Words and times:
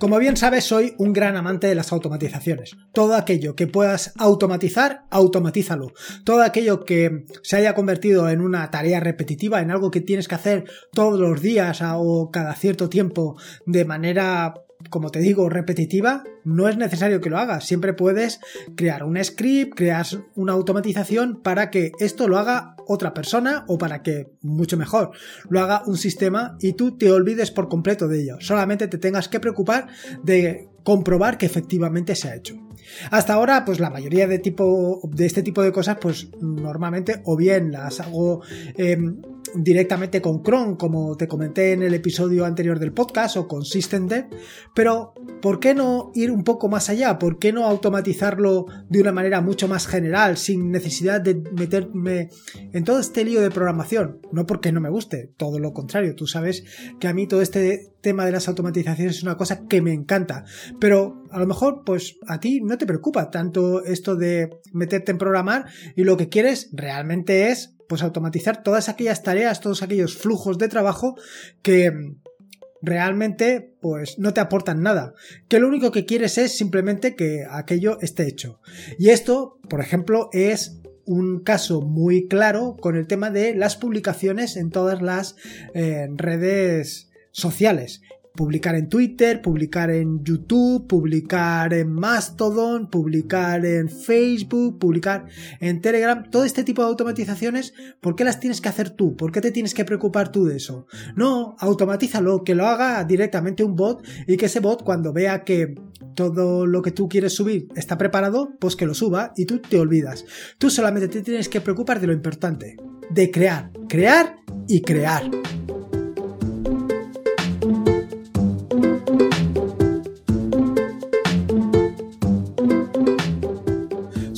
Como 0.00 0.18
bien 0.18 0.38
sabes, 0.38 0.64
soy 0.64 0.94
un 0.96 1.12
gran 1.12 1.36
amante 1.36 1.66
de 1.66 1.74
las 1.74 1.92
automatizaciones. 1.92 2.74
Todo 2.94 3.14
aquello 3.14 3.54
que 3.54 3.66
puedas 3.66 4.14
automatizar, 4.16 5.04
automatízalo. 5.10 5.92
Todo 6.24 6.42
aquello 6.42 6.86
que 6.86 7.26
se 7.42 7.56
haya 7.56 7.74
convertido 7.74 8.30
en 8.30 8.40
una 8.40 8.70
tarea 8.70 8.98
repetitiva, 9.00 9.60
en 9.60 9.70
algo 9.70 9.90
que 9.90 10.00
tienes 10.00 10.26
que 10.26 10.36
hacer 10.36 10.64
todos 10.94 11.20
los 11.20 11.42
días 11.42 11.82
o 11.82 12.30
cada 12.32 12.54
cierto 12.54 12.88
tiempo 12.88 13.36
de 13.66 13.84
manera 13.84 14.54
como 14.88 15.10
te 15.10 15.20
digo, 15.20 15.48
repetitiva, 15.48 16.24
no 16.44 16.68
es 16.68 16.76
necesario 16.76 17.20
que 17.20 17.30
lo 17.30 17.38
hagas. 17.38 17.66
Siempre 17.66 17.92
puedes 17.92 18.40
crear 18.76 19.04
un 19.04 19.22
script, 19.22 19.74
crear 19.74 20.06
una 20.34 20.52
automatización 20.52 21.42
para 21.42 21.70
que 21.70 21.92
esto 22.00 22.28
lo 22.28 22.38
haga 22.38 22.76
otra 22.86 23.12
persona 23.12 23.64
o 23.68 23.78
para 23.78 24.02
que, 24.02 24.32
mucho 24.40 24.76
mejor, 24.76 25.10
lo 25.48 25.60
haga 25.60 25.82
un 25.86 25.96
sistema 25.96 26.56
y 26.60 26.72
tú 26.72 26.96
te 26.96 27.12
olvides 27.12 27.50
por 27.50 27.68
completo 27.68 28.08
de 28.08 28.22
ello. 28.22 28.36
Solamente 28.40 28.88
te 28.88 28.98
tengas 28.98 29.28
que 29.28 29.40
preocupar 29.40 29.88
de 30.22 30.68
comprobar 30.82 31.38
que 31.38 31.46
efectivamente 31.46 32.16
se 32.16 32.28
ha 32.28 32.36
hecho. 32.36 32.56
Hasta 33.10 33.34
ahora, 33.34 33.64
pues 33.64 33.78
la 33.80 33.90
mayoría 33.90 34.26
de, 34.26 34.38
tipo, 34.38 35.00
de 35.04 35.26
este 35.26 35.42
tipo 35.42 35.62
de 35.62 35.72
cosas, 35.72 35.98
pues 36.00 36.28
normalmente 36.40 37.20
o 37.24 37.36
bien 37.36 37.72
las 37.72 38.00
hago 38.00 38.42
em, 38.76 39.20
directamente 39.54 40.20
con 40.20 40.42
Chrome, 40.42 40.76
como 40.76 41.16
te 41.16 41.28
comenté 41.28 41.72
en 41.72 41.82
el 41.82 41.94
episodio 41.94 42.44
anterior 42.44 42.78
del 42.78 42.92
podcast, 42.92 43.36
o 43.36 43.48
con 43.48 43.64
SystemD, 43.64 44.26
pero 44.74 45.14
¿por 45.40 45.60
qué 45.60 45.74
no 45.74 46.10
ir 46.14 46.30
un 46.30 46.44
poco 46.44 46.68
más 46.68 46.88
allá? 46.88 47.18
¿Por 47.18 47.38
qué 47.38 47.52
no 47.52 47.66
automatizarlo 47.66 48.66
de 48.88 49.00
una 49.00 49.12
manera 49.12 49.40
mucho 49.40 49.68
más 49.68 49.86
general, 49.86 50.36
sin 50.36 50.70
necesidad 50.70 51.20
de 51.20 51.42
meterme 51.52 52.30
en 52.72 52.84
todo 52.84 53.00
este 53.00 53.24
lío 53.24 53.40
de 53.40 53.50
programación? 53.50 54.20
No 54.32 54.46
porque 54.46 54.72
no 54.72 54.80
me 54.80 54.90
guste, 54.90 55.32
todo 55.36 55.58
lo 55.58 55.72
contrario, 55.72 56.14
tú 56.14 56.26
sabes 56.26 56.64
que 56.98 57.08
a 57.08 57.14
mí 57.14 57.26
todo 57.26 57.42
este 57.42 57.92
tema 58.00 58.24
de 58.24 58.32
las 58.32 58.48
automatizaciones 58.48 59.16
es 59.16 59.22
una 59.22 59.36
cosa 59.36 59.66
que 59.66 59.82
me 59.82 59.92
encanta, 59.92 60.44
pero 60.78 61.24
a 61.30 61.38
lo 61.38 61.46
mejor 61.46 61.82
pues 61.84 62.16
a 62.26 62.40
ti 62.40 62.60
no 62.60 62.78
te 62.78 62.86
preocupa 62.86 63.30
tanto 63.30 63.84
esto 63.84 64.16
de 64.16 64.50
meterte 64.72 65.12
en 65.12 65.18
programar 65.18 65.66
y 65.96 66.04
lo 66.04 66.16
que 66.16 66.28
quieres 66.28 66.70
realmente 66.72 67.48
es 67.48 67.74
pues 67.90 68.04
automatizar 68.04 68.62
todas 68.62 68.88
aquellas 68.88 69.24
tareas, 69.24 69.60
todos 69.60 69.82
aquellos 69.82 70.16
flujos 70.16 70.58
de 70.58 70.68
trabajo 70.68 71.16
que 71.60 71.92
realmente 72.80 73.74
pues 73.80 74.16
no 74.20 74.32
te 74.32 74.38
aportan 74.38 74.80
nada, 74.80 75.12
que 75.48 75.58
lo 75.58 75.66
único 75.66 75.90
que 75.90 76.06
quieres 76.06 76.38
es 76.38 76.56
simplemente 76.56 77.16
que 77.16 77.44
aquello 77.50 77.98
esté 78.00 78.28
hecho. 78.28 78.60
Y 78.96 79.08
esto, 79.08 79.58
por 79.68 79.80
ejemplo, 79.80 80.30
es 80.32 80.78
un 81.04 81.40
caso 81.40 81.82
muy 81.82 82.28
claro 82.28 82.76
con 82.80 82.94
el 82.94 83.08
tema 83.08 83.28
de 83.30 83.56
las 83.56 83.74
publicaciones 83.74 84.56
en 84.56 84.70
todas 84.70 85.02
las 85.02 85.34
eh, 85.74 86.06
redes 86.14 87.10
sociales 87.32 88.02
publicar 88.34 88.74
en 88.74 88.88
Twitter, 88.88 89.42
publicar 89.42 89.90
en 89.90 90.24
YouTube, 90.24 90.86
publicar 90.86 91.74
en 91.74 91.92
Mastodon, 91.92 92.88
publicar 92.88 93.64
en 93.64 93.88
Facebook, 93.88 94.78
publicar 94.78 95.26
en 95.60 95.80
Telegram, 95.80 96.28
todo 96.30 96.44
este 96.44 96.64
tipo 96.64 96.82
de 96.82 96.88
automatizaciones, 96.88 97.74
¿por 98.00 98.16
qué 98.16 98.24
las 98.24 98.40
tienes 98.40 98.60
que 98.60 98.68
hacer 98.68 98.90
tú? 98.90 99.16
¿Por 99.16 99.32
qué 99.32 99.40
te 99.40 99.50
tienes 99.50 99.74
que 99.74 99.84
preocupar 99.84 100.32
tú 100.32 100.44
de 100.44 100.56
eso? 100.56 100.86
No, 101.16 101.56
automatízalo, 101.58 102.44
que 102.44 102.54
lo 102.54 102.66
haga 102.66 103.04
directamente 103.04 103.64
un 103.64 103.76
bot 103.76 104.06
y 104.26 104.36
que 104.36 104.46
ese 104.46 104.60
bot 104.60 104.82
cuando 104.82 105.12
vea 105.12 105.44
que 105.44 105.74
todo 106.14 106.66
lo 106.66 106.82
que 106.82 106.92
tú 106.92 107.08
quieres 107.08 107.34
subir 107.34 107.68
está 107.74 107.98
preparado, 107.98 108.52
pues 108.58 108.76
que 108.76 108.86
lo 108.86 108.94
suba 108.94 109.32
y 109.36 109.46
tú 109.46 109.58
te 109.58 109.78
olvidas. 109.78 110.24
Tú 110.58 110.70
solamente 110.70 111.08
te 111.08 111.22
tienes 111.22 111.48
que 111.48 111.60
preocupar 111.60 112.00
de 112.00 112.06
lo 112.06 112.12
importante, 112.12 112.76
de 113.10 113.30
crear, 113.30 113.70
crear 113.88 114.36
y 114.68 114.82
crear. 114.82 115.30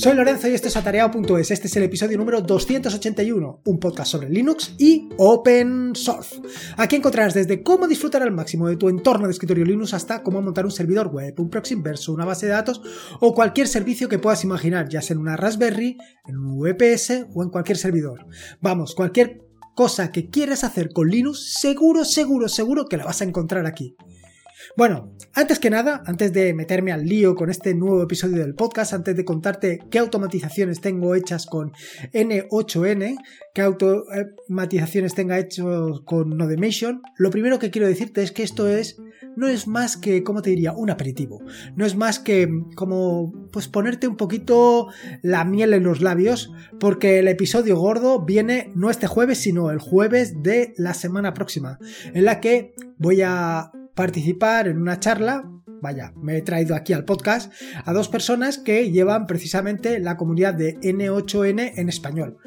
Soy 0.03 0.15
Lorenzo 0.15 0.49
y 0.49 0.53
este 0.53 0.67
es 0.67 0.75
Atareado.es. 0.75 1.51
Este 1.51 1.67
es 1.67 1.77
el 1.77 1.83
episodio 1.83 2.17
número 2.17 2.41
281, 2.41 3.61
un 3.63 3.79
podcast 3.79 4.11
sobre 4.11 4.29
Linux 4.29 4.75
y 4.77 5.07
Open 5.17 5.95
Source. 5.95 6.41
Aquí 6.75 6.97
encontrarás 6.97 7.33
desde 7.33 7.63
cómo 7.63 7.87
disfrutar 7.87 8.21
al 8.21 8.33
máximo 8.33 8.67
de 8.67 8.75
tu 8.75 8.89
entorno 8.89 9.27
de 9.27 9.31
escritorio 9.31 9.63
Linux 9.63 9.93
hasta 9.93 10.21
cómo 10.21 10.41
montar 10.41 10.65
un 10.65 10.71
servidor 10.71 11.07
web, 11.07 11.33
un 11.39 11.49
proxy 11.49 11.75
inverso, 11.75 12.11
una 12.11 12.25
base 12.25 12.47
de 12.47 12.51
datos 12.51 12.81
o 13.21 13.33
cualquier 13.33 13.69
servicio 13.69 14.09
que 14.09 14.19
puedas 14.19 14.43
imaginar, 14.43 14.89
ya 14.89 15.01
sea 15.01 15.13
en 15.13 15.21
una 15.21 15.37
Raspberry, 15.37 15.95
en 16.27 16.35
un 16.35 16.59
VPS 16.59 17.27
o 17.33 17.41
en 17.41 17.49
cualquier 17.49 17.77
servidor. 17.77 18.27
Vamos, 18.59 18.95
cualquier 18.95 19.39
cosa 19.73 20.11
que 20.11 20.29
quieras 20.29 20.65
hacer 20.65 20.91
con 20.91 21.07
Linux, 21.07 21.53
seguro, 21.61 22.03
seguro, 22.03 22.49
seguro 22.49 22.87
que 22.87 22.97
la 22.97 23.05
vas 23.05 23.21
a 23.21 23.23
encontrar 23.23 23.65
aquí. 23.65 23.95
Bueno, 24.75 25.13
antes 25.33 25.59
que 25.59 25.69
nada, 25.69 26.03
antes 26.05 26.33
de 26.33 26.53
meterme 26.53 26.91
al 26.91 27.05
lío 27.05 27.35
con 27.35 27.49
este 27.49 27.73
nuevo 27.73 28.03
episodio 28.03 28.37
del 28.37 28.55
podcast, 28.55 28.93
antes 28.93 29.15
de 29.15 29.25
contarte 29.25 29.79
qué 29.89 29.99
automatizaciones 29.99 30.81
tengo 30.81 31.15
hechas 31.15 31.45
con 31.45 31.71
N8N, 32.13 33.17
qué 33.53 33.61
automatizaciones 33.61 35.13
tenga 35.13 35.39
hecho 35.39 36.03
con 36.05 36.37
Nodemation, 36.37 37.01
lo 37.17 37.29
primero 37.29 37.59
que 37.59 37.71
quiero 37.71 37.87
decirte 37.87 38.23
es 38.23 38.31
que 38.31 38.43
esto 38.43 38.67
es 38.67 38.97
no 39.35 39.47
es 39.47 39.67
más 39.67 39.97
que, 39.97 40.23
¿cómo 40.23 40.41
te 40.41 40.51
diría? 40.51 40.73
Un 40.73 40.89
aperitivo. 40.89 41.41
No 41.75 41.85
es 41.85 41.95
más 41.95 42.19
que 42.19 42.47
como 42.75 43.33
pues 43.51 43.67
ponerte 43.67 44.07
un 44.07 44.17
poquito 44.17 44.87
la 45.21 45.43
miel 45.43 45.73
en 45.73 45.83
los 45.83 46.01
labios, 46.01 46.51
porque 46.79 47.19
el 47.19 47.27
episodio 47.27 47.77
gordo 47.77 48.23
viene 48.23 48.71
no 48.75 48.89
este 48.89 49.07
jueves, 49.07 49.39
sino 49.39 49.71
el 49.71 49.79
jueves 49.79 50.43
de 50.43 50.73
la 50.77 50.93
semana 50.93 51.33
próxima, 51.33 51.79
en 52.13 52.25
la 52.25 52.39
que 52.39 52.73
voy 52.97 53.21
a 53.23 53.71
participar 53.95 54.67
en 54.67 54.81
una 54.81 54.99
charla 54.99 55.49
vaya, 55.83 56.13
me 56.15 56.37
he 56.37 56.41
traído 56.41 56.75
aquí 56.75 56.93
al 56.93 57.03
podcast 57.03 57.51
a 57.83 57.91
dos 57.91 58.07
personas 58.07 58.57
que 58.57 58.89
llevan 58.89 59.27
precisamente 59.27 59.99
la 59.99 60.15
comunidad 60.15 60.53
de 60.53 60.79
N8N 60.79 61.73
en 61.75 61.89
español. 61.89 62.37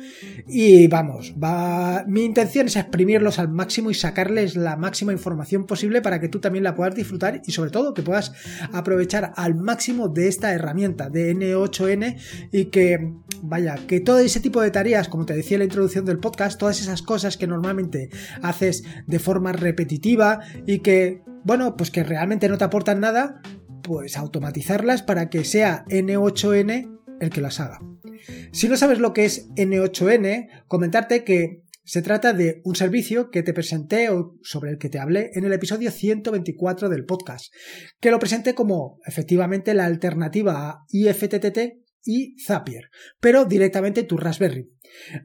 Y 0.49 0.87
vamos, 0.89 1.35
va, 1.43 2.05
mi 2.09 2.25
intención 2.25 2.67
es 2.67 2.77
exprimirlos 2.77 3.39
al 3.39 3.51
máximo 3.51 3.91
y 3.91 3.95
sacarles 3.95 4.57
la 4.57 4.77
máxima 4.77 5.13
información 5.13 5.67
posible 5.67 6.01
para 6.01 6.19
que 6.19 6.31
tú 6.31 6.41
también 6.41 6.65
la 6.65 6.75
puedas 6.75 6.95
disfrutar 6.95 7.43
y 7.45 7.53
sobre 7.53 7.71
todo 7.71 7.93
que 7.93 8.03
puedas 8.03 8.33
aprovechar 8.73 9.35
al 9.37 9.55
máximo 9.55 10.09
de 10.09 10.29
esta 10.29 10.55
herramienta 10.55 11.11
de 11.11 11.37
N8N 11.37 12.49
y 12.53 12.65
que, 12.67 13.13
vaya, 13.43 13.77
que 13.87 14.01
todo 14.01 14.19
ese 14.19 14.41
tipo 14.41 14.63
de 14.63 14.71
tareas, 14.71 15.09
como 15.09 15.27
te 15.27 15.35
decía 15.35 15.57
en 15.57 15.61
la 15.61 15.65
introducción 15.67 16.07
del 16.07 16.19
podcast, 16.19 16.59
todas 16.59 16.81
esas 16.81 17.03
cosas 17.03 17.37
que 17.37 17.47
normalmente 17.47 18.09
haces 18.41 18.83
de 19.07 19.19
forma 19.19 19.53
repetitiva 19.53 20.41
y 20.65 20.79
que 20.79 21.21
bueno, 21.47 21.77
pues 21.77 21.93
que 21.93 22.03
realmente 22.03 22.49
no 22.49 22.59
te 22.59 22.65
aportan 22.65 22.99
nada, 22.99 23.41
pues 23.85 24.17
automatizarlas 24.17 25.03
para 25.03 25.31
que 25.31 25.45
sea 25.45 25.85
N8N 25.89 26.99
el 27.21 27.31
que 27.31 27.41
las 27.41 27.61
haga. 27.61 27.79
Si 28.51 28.69
no 28.69 28.77
sabes 28.77 28.99
lo 28.99 29.13
que 29.13 29.27
es 29.27 29.49
N8N, 29.51 30.65
comentarte 30.67 31.23
que 31.23 31.63
se 31.85 32.03
trata 32.03 32.33
de 32.33 32.63
un 32.65 32.75
servicio 32.75 33.31
que 33.31 33.45
te 33.45 33.55
presenté 33.55 34.11
o 34.11 34.35
sobre 34.43 34.73
el 34.73 34.79
que 34.79 34.89
te 34.89 34.99
hablé 34.99 35.31
en 35.35 35.45
el 35.45 35.53
episodio 35.53 35.93
124 35.93 36.89
del 36.89 37.05
podcast, 37.05 37.55
que 38.01 38.11
lo 38.11 38.19
presenté 38.19 38.57
como 38.57 38.99
efectivamente 39.07 39.73
la 39.73 39.85
alternativa 39.85 40.69
a 40.69 40.85
IFTTT 40.89 41.59
y 42.03 42.35
Zapier, 42.45 42.91
pero 43.21 43.45
directamente 43.45 44.03
tu 44.03 44.17
Raspberry. 44.17 44.69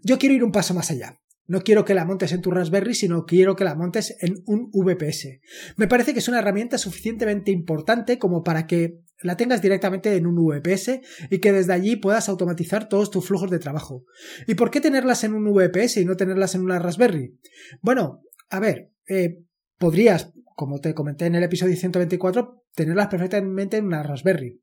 Yo 0.04 0.20
quiero 0.20 0.36
ir 0.36 0.44
un 0.44 0.52
paso 0.52 0.76
más 0.76 0.92
allá. 0.92 1.18
No 1.52 1.64
quiero 1.64 1.84
que 1.84 1.94
la 1.94 2.06
montes 2.06 2.32
en 2.32 2.40
tu 2.40 2.50
Raspberry, 2.50 2.96
sino 2.96 3.26
quiero 3.26 3.58
que 3.58 3.66
la 3.66 3.76
montes 3.76 4.16
en 4.22 4.42
un 4.46 4.72
VPS. 4.72 5.42
Me 5.76 5.90
parece 5.90 6.14
que 6.14 6.20
es 6.20 6.30
una 6.30 6.40
herramienta 6.40 6.78
suficientemente 6.78 7.52
importante 7.52 8.18
como 8.18 8.42
para 8.42 8.68
que 8.68 9.02
la 9.22 9.36
tengas 9.36 9.62
directamente 9.62 10.16
en 10.16 10.28
un 10.28 10.36
VPS 10.36 11.02
y 11.30 11.40
que 11.40 11.52
desde 11.52 11.74
allí 11.74 11.98
puedas 11.98 12.30
automatizar 12.30 12.88
todos 12.88 13.12
tus 13.12 13.28
flujos 13.28 13.52
de 13.52 13.60
trabajo. 13.60 14.06
¿Y 14.48 14.56
por 14.56 14.72
qué 14.72 14.80
tenerlas 14.80 15.26
en 15.26 15.34
un 15.34 15.44
VPS 15.44 15.98
y 15.98 16.06
no 16.06 16.16
tenerlas 16.16 16.56
en 16.56 16.62
una 16.62 16.80
Raspberry? 16.80 17.38
Bueno, 17.82 18.22
a 18.50 18.62
ver, 18.62 18.94
eh, 19.10 19.44
podrías, 19.78 20.32
como 20.56 20.80
te 20.80 20.94
comenté 20.94 21.26
en 21.26 21.36
el 21.36 21.44
episodio 21.44 21.76
124, 21.76 22.64
tenerlas 22.74 23.10
perfectamente 23.10 23.76
en 23.76 23.88
una 23.88 24.04
Raspberry. 24.04 24.62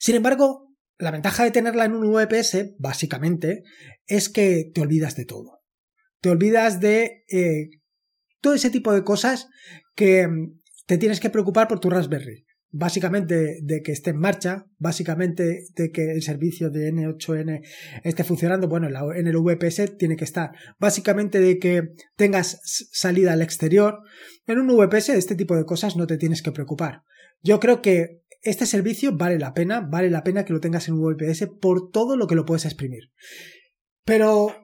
Sin 0.00 0.16
embargo, 0.16 0.63
la 0.98 1.10
ventaja 1.10 1.44
de 1.44 1.50
tenerla 1.50 1.84
en 1.84 1.94
un 1.94 2.12
VPS, 2.12 2.74
básicamente, 2.78 3.62
es 4.06 4.28
que 4.28 4.70
te 4.72 4.80
olvidas 4.80 5.16
de 5.16 5.24
todo. 5.24 5.62
Te 6.20 6.30
olvidas 6.30 6.80
de 6.80 7.24
eh, 7.28 7.68
todo 8.40 8.54
ese 8.54 8.70
tipo 8.70 8.92
de 8.92 9.04
cosas 9.04 9.48
que 9.94 10.26
mm, 10.26 10.60
te 10.86 10.98
tienes 10.98 11.20
que 11.20 11.30
preocupar 11.30 11.68
por 11.68 11.80
tu 11.80 11.90
Raspberry. 11.90 12.46
Básicamente 12.76 13.58
de 13.62 13.82
que 13.82 13.92
esté 13.92 14.10
en 14.10 14.18
marcha, 14.18 14.66
básicamente 14.78 15.66
de 15.76 15.92
que 15.92 16.10
el 16.10 16.22
servicio 16.22 16.70
de 16.70 16.92
N8N 16.92 17.64
esté 18.02 18.24
funcionando, 18.24 18.66
bueno, 18.66 18.88
en 19.14 19.28
el 19.28 19.36
VPS 19.36 19.96
tiene 19.96 20.16
que 20.16 20.24
estar. 20.24 20.50
Básicamente 20.80 21.40
de 21.40 21.60
que 21.60 21.90
tengas 22.16 22.60
salida 22.90 23.32
al 23.32 23.42
exterior. 23.42 24.00
En 24.46 24.58
un 24.58 24.66
VPS 24.66 25.12
de 25.12 25.18
este 25.18 25.36
tipo 25.36 25.54
de 25.54 25.64
cosas 25.64 25.96
no 25.96 26.08
te 26.08 26.16
tienes 26.16 26.42
que 26.42 26.50
preocupar. 26.50 27.02
Yo 27.44 27.60
creo 27.60 27.80
que 27.80 28.22
este 28.44 28.66
servicio 28.66 29.16
vale 29.16 29.38
la 29.38 29.54
pena, 29.54 29.80
vale 29.80 30.10
la 30.10 30.22
pena 30.22 30.44
que 30.44 30.52
lo 30.52 30.60
tengas 30.60 30.88
en 30.88 31.00
VPS 31.00 31.48
por 31.60 31.90
todo 31.90 32.16
lo 32.16 32.26
que 32.26 32.34
lo 32.34 32.44
puedes 32.44 32.64
exprimir. 32.64 33.10
Pero, 34.04 34.54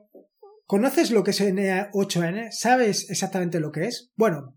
¿conoces 0.66 1.10
lo 1.10 1.24
que 1.24 1.32
es 1.32 1.40
N8N? 1.40 2.50
¿Sabes 2.52 3.10
exactamente 3.10 3.58
lo 3.58 3.72
que 3.72 3.86
es? 3.86 4.10
Bueno, 4.16 4.56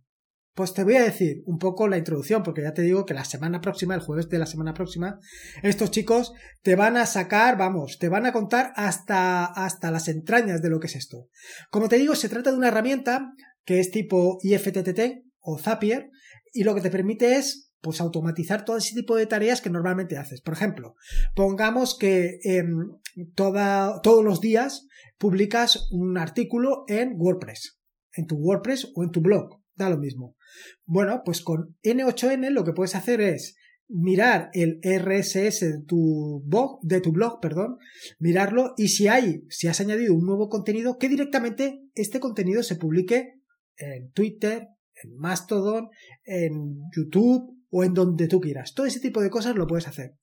Pues 0.55 0.75
te 0.75 0.83
voy 0.83 0.97
a 0.97 1.03
decir 1.03 1.41
un 1.47 1.57
poco 1.57 1.87
la 1.87 1.97
introducción, 1.97 2.43
porque 2.43 2.61
ya 2.61 2.73
te 2.73 2.83
digo 2.83 3.05
que 3.05 3.15
la 3.15 3.25
semana 3.25 3.59
próxima, 3.59 3.95
el 3.95 4.01
jueves 4.01 4.29
de 4.29 4.37
la 4.37 4.45
semana 4.45 4.75
próxima, 4.75 5.19
estos 5.63 5.89
chicos 5.89 6.31
te 6.61 6.75
van 6.75 6.95
a 6.95 7.07
sacar, 7.07 7.57
vamos, 7.57 7.97
te 7.97 8.07
van 8.07 8.27
a 8.27 8.31
contar 8.31 8.71
hasta, 8.75 9.45
hasta 9.45 9.89
las 9.89 10.07
entrañas 10.09 10.61
de 10.61 10.69
lo 10.69 10.79
que 10.79 10.85
es 10.87 10.95
esto. 10.95 11.27
Como 11.71 11.89
te 11.89 11.97
digo, 11.97 12.13
se 12.13 12.29
trata 12.29 12.51
de 12.51 12.57
una 12.57 12.67
herramienta 12.67 13.33
que 13.65 13.79
es 13.79 13.89
tipo 13.89 14.37
IFTTT 14.43 15.25
o 15.39 15.57
Zapier, 15.57 16.11
y 16.53 16.63
lo 16.63 16.75
que 16.75 16.81
te 16.81 16.91
permite 16.91 17.37
es 17.37 17.72
pues 17.83 17.99
automatizar 17.99 18.63
todo 18.63 18.77
ese 18.77 18.95
tipo 18.95 19.17
de 19.17 19.27
tareas 19.27 19.61
que 19.61 19.69
normalmente 19.69 20.17
haces. 20.17 20.41
Por 20.41 20.53
ejemplo, 20.53 20.95
pongamos 21.35 21.97
que 21.99 22.39
em, 22.43 22.93
todos 23.35 24.23
los 24.23 24.39
días 24.39 24.87
publicas 25.17 25.89
un 25.91 26.17
artículo 26.17 26.85
en 26.87 27.15
WordPress, 27.17 27.77
en 28.13 28.25
tu 28.25 28.37
WordPress 28.37 28.93
o 28.95 29.03
en 29.03 29.11
tu 29.11 29.19
blog, 29.19 29.59
da 29.75 29.89
lo 29.89 29.97
mismo. 29.97 30.37
Bueno, 30.85 31.23
pues 31.25 31.41
con 31.41 31.77
N8N 31.83 32.51
lo 32.51 32.63
que 32.63 32.71
puedes 32.71 32.95
hacer 32.95 33.19
es 33.19 33.57
mirar 33.89 34.49
el 34.53 34.79
RSS 34.81 35.59
de 35.59 35.83
tu 35.85 36.41
blog, 36.45 36.79
de 36.83 37.01
tu 37.01 37.11
blog, 37.11 37.41
perdón, 37.41 37.79
mirarlo 38.17 38.75
y 38.77 38.87
si 38.87 39.09
hay, 39.09 39.43
si 39.49 39.67
has 39.67 39.81
añadido 39.81 40.13
un 40.13 40.25
nuevo 40.25 40.47
contenido, 40.47 40.97
que 40.97 41.09
directamente 41.09 41.83
este 41.95 42.21
contenido 42.21 42.63
se 42.63 42.77
publique 42.77 43.41
en 43.75 44.09
Twitter, 44.11 44.69
en 45.03 45.17
Mastodon, 45.17 45.89
en 46.23 46.79
YouTube 46.95 47.62
o 47.73 47.83
en 47.83 47.93
donde 47.93 48.27
tú 48.27 48.39
quieras. 48.39 48.73
Todo 48.73 48.85
ese 48.85 48.99
tipo 48.99 49.21
de 49.21 49.31
cosas 49.31 49.55
lo 49.55 49.65
puedes 49.65 49.87
hacer. 49.87 50.13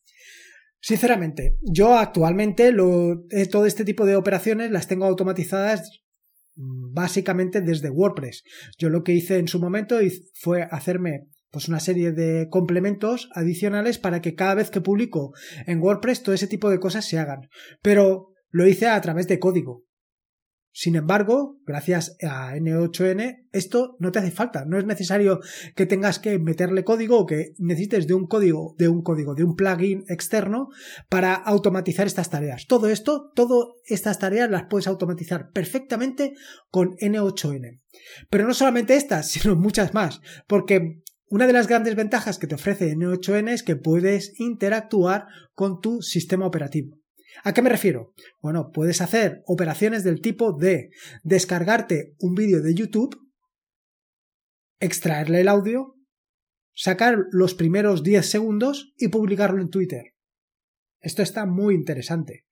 Sinceramente, 0.80 1.58
yo 1.60 1.98
actualmente 1.98 2.72
lo, 2.72 3.26
eh, 3.30 3.46
todo 3.46 3.66
este 3.66 3.84
tipo 3.84 4.06
de 4.06 4.16
operaciones 4.16 4.70
las 4.70 4.86
tengo 4.86 5.04
automatizadas 5.04 6.00
mm, 6.54 6.94
básicamente 6.94 7.60
desde 7.60 7.90
WordPress. 7.90 8.44
Yo 8.78 8.88
lo 8.88 9.02
que 9.02 9.12
hice 9.12 9.38
en 9.38 9.48
su 9.48 9.58
momento 9.60 9.98
fue 10.34 10.62
hacerme 10.62 11.26
pues 11.50 11.68
una 11.68 11.80
serie 11.80 12.12
de 12.12 12.48
complementos 12.48 13.28
adicionales 13.34 13.98
para 13.98 14.22
que 14.22 14.36
cada 14.36 14.54
vez 14.54 14.70
que 14.70 14.80
publico 14.80 15.32
en 15.66 15.82
WordPress 15.82 16.22
todo 16.22 16.34
ese 16.34 16.46
tipo 16.46 16.70
de 16.70 16.78
cosas 16.78 17.04
se 17.04 17.18
hagan. 17.18 17.48
Pero 17.82 18.28
lo 18.50 18.66
hice 18.66 18.86
a 18.86 19.00
través 19.00 19.26
de 19.26 19.40
código. 19.40 19.84
Sin 20.72 20.94
embargo, 20.94 21.58
gracias 21.66 22.16
a 22.22 22.54
N8N, 22.54 23.46
esto 23.52 23.96
no 23.98 24.12
te 24.12 24.20
hace 24.20 24.30
falta. 24.30 24.64
No 24.64 24.78
es 24.78 24.86
necesario 24.86 25.40
que 25.74 25.86
tengas 25.86 26.20
que 26.20 26.38
meterle 26.38 26.84
código 26.84 27.18
o 27.18 27.26
que 27.26 27.54
necesites 27.58 28.06
de 28.06 28.14
un 28.14 28.26
código, 28.26 28.76
de 28.78 28.88
un 28.88 29.02
código, 29.02 29.34
de 29.34 29.42
un 29.42 29.56
plugin 29.56 30.04
externo 30.08 30.68
para 31.08 31.34
automatizar 31.34 32.06
estas 32.06 32.30
tareas. 32.30 32.66
Todo 32.68 32.88
esto, 32.88 33.32
todas 33.34 33.66
estas 33.84 34.20
tareas 34.20 34.48
las 34.48 34.66
puedes 34.70 34.86
automatizar 34.86 35.50
perfectamente 35.50 36.34
con 36.68 36.96
N8N. 36.98 37.80
Pero 38.30 38.46
no 38.46 38.54
solamente 38.54 38.94
estas, 38.94 39.28
sino 39.30 39.56
muchas 39.56 39.92
más. 39.92 40.20
Porque 40.46 41.02
una 41.28 41.46
de 41.48 41.52
las 41.52 41.66
grandes 41.66 41.96
ventajas 41.96 42.38
que 42.38 42.46
te 42.46 42.54
ofrece 42.54 42.92
N8N 42.94 43.50
es 43.50 43.64
que 43.64 43.76
puedes 43.76 44.38
interactuar 44.38 45.26
con 45.54 45.80
tu 45.80 46.00
sistema 46.00 46.46
operativo. 46.46 46.99
¿A 47.44 47.52
qué 47.52 47.62
me 47.62 47.70
refiero? 47.70 48.12
Bueno, 48.40 48.70
puedes 48.72 49.00
hacer 49.00 49.42
operaciones 49.46 50.04
del 50.04 50.20
tipo 50.20 50.52
de 50.52 50.90
descargarte 51.22 52.14
un 52.18 52.34
vídeo 52.34 52.62
de 52.62 52.74
YouTube, 52.74 53.16
extraerle 54.80 55.40
el 55.40 55.48
audio, 55.48 55.96
sacar 56.74 57.18
los 57.30 57.54
primeros 57.54 58.02
10 58.02 58.26
segundos 58.26 58.92
y 58.96 59.08
publicarlo 59.08 59.60
en 59.60 59.70
Twitter. 59.70 60.14
Esto 61.00 61.22
está 61.22 61.46
muy 61.46 61.74
interesante. 61.74 62.46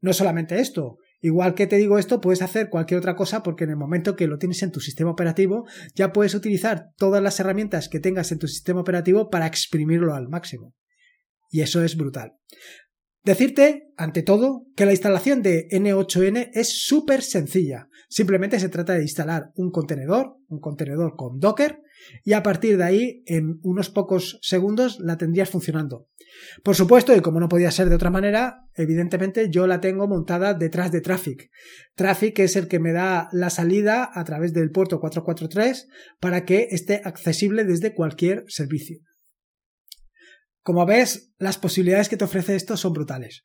No 0.00 0.12
solamente 0.12 0.60
esto, 0.60 0.98
igual 1.20 1.54
que 1.54 1.66
te 1.66 1.76
digo 1.76 1.98
esto, 1.98 2.20
puedes 2.20 2.42
hacer 2.42 2.70
cualquier 2.70 2.98
otra 2.98 3.16
cosa 3.16 3.42
porque 3.42 3.64
en 3.64 3.70
el 3.70 3.76
momento 3.76 4.14
que 4.14 4.28
lo 4.28 4.38
tienes 4.38 4.62
en 4.62 4.70
tu 4.70 4.80
sistema 4.80 5.10
operativo, 5.10 5.66
ya 5.94 6.12
puedes 6.12 6.34
utilizar 6.34 6.90
todas 6.96 7.22
las 7.22 7.40
herramientas 7.40 7.88
que 7.88 8.00
tengas 8.00 8.30
en 8.30 8.38
tu 8.38 8.46
sistema 8.46 8.80
operativo 8.80 9.30
para 9.30 9.46
exprimirlo 9.46 10.14
al 10.14 10.28
máximo. 10.28 10.74
Y 11.50 11.62
eso 11.62 11.82
es 11.82 11.96
brutal. 11.96 12.34
Decirte, 13.28 13.92
ante 13.98 14.22
todo, 14.22 14.64
que 14.74 14.86
la 14.86 14.92
instalación 14.92 15.42
de 15.42 15.68
N8N 15.68 16.48
es 16.54 16.86
súper 16.86 17.20
sencilla. 17.20 17.90
Simplemente 18.08 18.58
se 18.58 18.70
trata 18.70 18.94
de 18.94 19.02
instalar 19.02 19.50
un 19.54 19.70
contenedor, 19.70 20.38
un 20.48 20.60
contenedor 20.60 21.14
con 21.14 21.38
Docker, 21.38 21.82
y 22.24 22.32
a 22.32 22.42
partir 22.42 22.78
de 22.78 22.84
ahí, 22.84 23.22
en 23.26 23.60
unos 23.62 23.90
pocos 23.90 24.38
segundos, 24.40 24.98
la 25.00 25.18
tendrías 25.18 25.50
funcionando. 25.50 26.08
Por 26.64 26.74
supuesto, 26.74 27.14
y 27.14 27.20
como 27.20 27.38
no 27.38 27.50
podía 27.50 27.70
ser 27.70 27.90
de 27.90 27.96
otra 27.96 28.08
manera, 28.08 28.62
evidentemente 28.74 29.50
yo 29.50 29.66
la 29.66 29.82
tengo 29.82 30.08
montada 30.08 30.54
detrás 30.54 30.90
de 30.90 31.02
Traffic. 31.02 31.50
Traffic 31.96 32.38
es 32.38 32.56
el 32.56 32.66
que 32.66 32.78
me 32.78 32.92
da 32.92 33.28
la 33.32 33.50
salida 33.50 34.10
a 34.10 34.24
través 34.24 34.54
del 34.54 34.70
puerto 34.70 35.00
443 35.00 35.86
para 36.18 36.46
que 36.46 36.68
esté 36.70 37.02
accesible 37.04 37.64
desde 37.64 37.92
cualquier 37.92 38.44
servicio. 38.48 39.00
Como 40.68 40.84
ves, 40.84 41.32
las 41.38 41.56
posibilidades 41.56 42.10
que 42.10 42.18
te 42.18 42.26
ofrece 42.26 42.54
esto 42.54 42.76
son 42.76 42.92
brutales. 42.92 43.42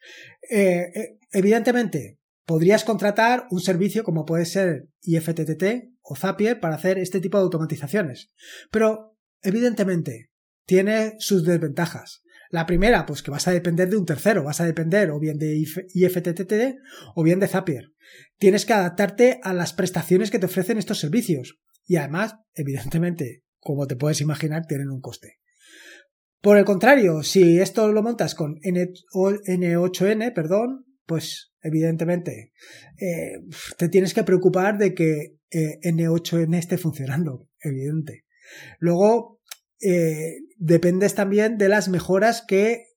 Eh, 0.49 0.91
eh, 0.93 1.19
evidentemente, 1.31 2.19
podrías 2.45 2.83
contratar 2.83 3.47
un 3.49 3.61
servicio 3.61 4.03
como 4.03 4.25
puede 4.25 4.43
ser 4.43 4.89
IFTTT 5.03 5.93
o 6.01 6.17
Zapier 6.17 6.59
para 6.59 6.75
hacer 6.75 6.97
este 6.97 7.21
tipo 7.21 7.37
de 7.37 7.45
automatizaciones. 7.45 8.29
Pero, 8.71 9.15
evidentemente, 9.41 10.31
tiene 10.67 11.13
sus 11.19 11.45
desventajas. 11.45 12.23
La 12.49 12.65
primera, 12.65 13.05
pues 13.05 13.23
que 13.23 13.31
vas 13.31 13.47
a 13.47 13.53
depender 13.53 13.89
de 13.89 13.95
un 13.95 14.05
tercero, 14.05 14.43
vas 14.43 14.59
a 14.59 14.65
depender 14.65 15.09
o 15.09 15.17
bien 15.17 15.37
de 15.37 15.63
IFTTT 15.93 16.75
o 17.15 17.23
bien 17.23 17.39
de 17.39 17.47
Zapier. 17.47 17.93
Tienes 18.37 18.65
que 18.65 18.73
adaptarte 18.73 19.39
a 19.43 19.53
las 19.53 19.71
prestaciones 19.71 20.29
que 20.29 20.39
te 20.39 20.47
ofrecen 20.47 20.77
estos 20.77 20.99
servicios. 20.99 21.57
Y 21.85 21.95
además, 21.95 22.35
evidentemente, 22.53 23.43
como 23.59 23.87
te 23.87 23.95
puedes 23.95 24.19
imaginar, 24.19 24.65
tienen 24.67 24.89
un 24.89 24.99
coste. 24.99 25.37
Por 26.43 26.57
el 26.57 26.65
contrario, 26.65 27.23
si 27.23 27.61
esto 27.61 27.89
lo 27.93 28.03
montas 28.03 28.35
con 28.35 28.59
N8N, 28.59 30.33
perdón, 30.33 30.83
pues 31.05 31.53
evidentemente 31.61 32.51
eh, 32.99 33.39
te 33.77 33.87
tienes 33.87 34.13
que 34.13 34.23
preocupar 34.23 34.77
de 34.77 34.93
que 34.93 35.37
eh, 35.51 35.79
N8N 35.81 36.57
esté 36.57 36.77
funcionando, 36.77 37.47
evidente. 37.61 38.25
Luego, 38.79 39.39
eh, 39.79 40.39
dependes 40.57 41.15
también 41.15 41.57
de 41.57 41.69
las 41.69 41.87
mejoras 41.87 42.43
que 42.45 42.87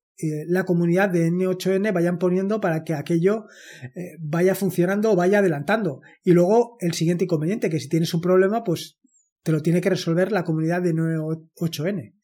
la 0.48 0.64
comunidad 0.64 1.10
de 1.10 1.28
N8N 1.28 1.92
vayan 1.92 2.18
poniendo 2.18 2.60
para 2.60 2.82
que 2.82 2.94
aquello 2.94 3.44
vaya 4.18 4.56
funcionando 4.56 5.12
o 5.12 5.16
vaya 5.16 5.38
adelantando. 5.38 6.00
Y 6.24 6.32
luego 6.32 6.78
el 6.80 6.94
siguiente 6.94 7.24
inconveniente, 7.24 7.70
que 7.70 7.78
si 7.78 7.88
tienes 7.88 8.12
un 8.12 8.22
problema, 8.22 8.64
pues 8.64 8.98
te 9.44 9.52
lo 9.52 9.60
tiene 9.60 9.80
que 9.80 9.90
resolver 9.90 10.32
la 10.32 10.42
comunidad 10.42 10.82
de 10.82 10.94
N8N. 10.94 12.15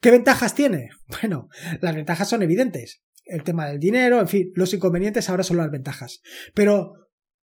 ¿Qué 0.00 0.10
ventajas 0.10 0.54
tiene? 0.54 0.90
Bueno, 1.20 1.48
las 1.80 1.94
ventajas 1.94 2.28
son 2.28 2.42
evidentes. 2.42 3.02
El 3.24 3.42
tema 3.42 3.66
del 3.66 3.78
dinero, 3.78 4.20
en 4.20 4.28
fin, 4.28 4.52
los 4.54 4.72
inconvenientes 4.72 5.28
ahora 5.28 5.42
son 5.42 5.56
las 5.56 5.70
ventajas. 5.70 6.20
Pero, 6.54 6.94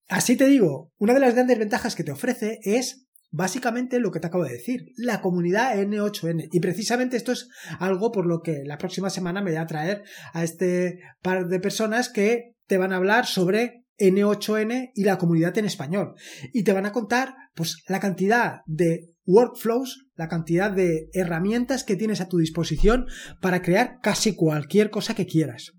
así 0.09 0.37
te 0.37 0.47
digo, 0.47 0.93
una 0.99 1.15
de 1.15 1.21
las 1.21 1.35
grandes 1.35 1.59
ventajas 1.59 1.95
que 1.95 2.05
te 2.05 2.13
ofrece 2.13 2.59
es 2.63 3.07
básicamente 3.31 3.99
lo 3.99 4.11
que 4.11 4.21
te 4.21 4.29
acabo 4.29 4.45
de 4.45 4.53
decir, 4.53 4.87
la 4.97 5.21
comunidad 5.21 5.77
N8N. 5.79 6.49
Y 6.51 6.61
precisamente 6.61 7.17
esto 7.17 7.33
es 7.33 7.49
algo 7.79 8.13
por 8.13 8.27
lo 8.27 8.41
que 8.41 8.63
la 8.65 8.79
próxima 8.79 9.11
semana 9.11 9.43
me 9.43 9.51
voy 9.51 9.59
a 9.59 9.67
traer 9.67 10.03
a 10.33 10.43
este 10.45 11.01
par 11.23 11.47
de 11.47 11.61
personas 11.61 12.09
que 12.09 12.55
te 12.67 12.79
van 12.79 12.93
a 12.93 12.97
hablar 12.97 13.27
sobre 13.27 13.85
N8N 13.99 14.93
y 14.95 15.05
la 15.05 15.19
comunidad 15.19 15.57
en 15.59 15.65
español. 15.65 16.15
Y 16.53 16.63
te 16.63 16.73
van 16.73 16.87
a 16.87 16.93
contar 16.93 17.35
pues 17.55 17.83
la 17.89 18.01
cantidad 18.01 18.61
de 18.67 19.11
workflows, 19.25 20.07
la 20.15 20.29
cantidad 20.29 20.71
de 20.71 21.09
herramientas 21.13 21.85
que 21.85 21.97
tienes 21.97 22.21
a 22.21 22.29
tu 22.29 22.39
disposición 22.39 23.07
para 23.41 23.63
crear 23.63 23.99
casi 24.03 24.35
cualquier 24.35 24.91
cosa 24.91 25.15
que 25.15 25.27
quieras. 25.27 25.73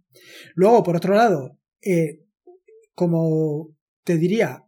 Luego, 0.56 0.84
por 0.84 0.96
otro 0.96 1.16
lado, 1.16 1.58
eh, 1.82 2.24
como 2.94 3.76
te 4.04 4.18
diría, 4.18 4.64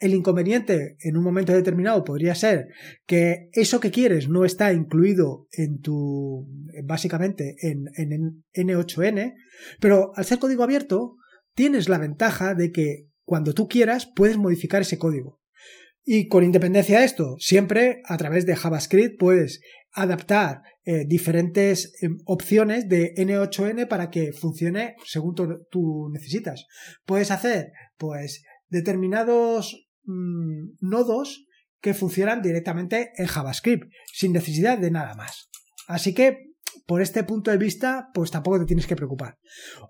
el 0.00 0.14
inconveniente 0.14 0.96
en 1.00 1.16
un 1.16 1.24
momento 1.24 1.52
determinado 1.52 2.04
podría 2.04 2.34
ser 2.34 2.68
que 3.06 3.48
eso 3.52 3.80
que 3.80 3.90
quieres 3.90 4.28
no 4.28 4.44
está 4.44 4.72
incluido 4.72 5.46
en 5.52 5.80
tu, 5.80 6.46
básicamente 6.84 7.56
en, 7.60 7.86
en 7.96 8.44
N8N, 8.54 9.34
pero 9.80 10.12
al 10.14 10.24
ser 10.24 10.38
código 10.38 10.62
abierto, 10.62 11.16
tienes 11.54 11.88
la 11.88 11.98
ventaja 11.98 12.54
de 12.54 12.72
que 12.72 13.08
cuando 13.24 13.54
tú 13.54 13.68
quieras 13.68 14.06
puedes 14.14 14.36
modificar 14.36 14.82
ese 14.82 14.98
código. 14.98 15.40
Y 16.04 16.28
con 16.28 16.44
independencia 16.44 16.98
de 16.98 17.06
esto, 17.06 17.36
siempre 17.38 18.02
a 18.04 18.18
través 18.18 18.44
de 18.44 18.56
JavaScript 18.56 19.18
puedes 19.18 19.60
adaptar 19.92 20.60
eh, 20.84 21.04
diferentes 21.06 21.94
em, 22.02 22.18
opciones 22.26 22.88
de 22.88 23.14
N8N 23.14 23.88
para 23.88 24.10
que 24.10 24.32
funcione 24.32 24.96
según 25.06 25.34
tú 25.34 26.10
necesitas. 26.12 26.66
Puedes 27.06 27.30
hacer, 27.30 27.72
pues, 27.96 28.42
determinados 28.68 29.88
mm, 30.02 30.76
nodos 30.80 31.46
que 31.80 31.94
funcionan 31.94 32.42
directamente 32.42 33.12
en 33.16 33.26
JavaScript, 33.26 33.90
sin 34.12 34.32
necesidad 34.32 34.78
de 34.78 34.90
nada 34.90 35.14
más. 35.14 35.48
Así 35.86 36.12
que 36.12 36.53
por 36.86 37.00
este 37.00 37.24
punto 37.24 37.50
de 37.50 37.56
vista, 37.56 38.10
pues 38.12 38.30
tampoco 38.30 38.58
te 38.58 38.66
tienes 38.66 38.86
que 38.86 38.96
preocupar. 38.96 39.38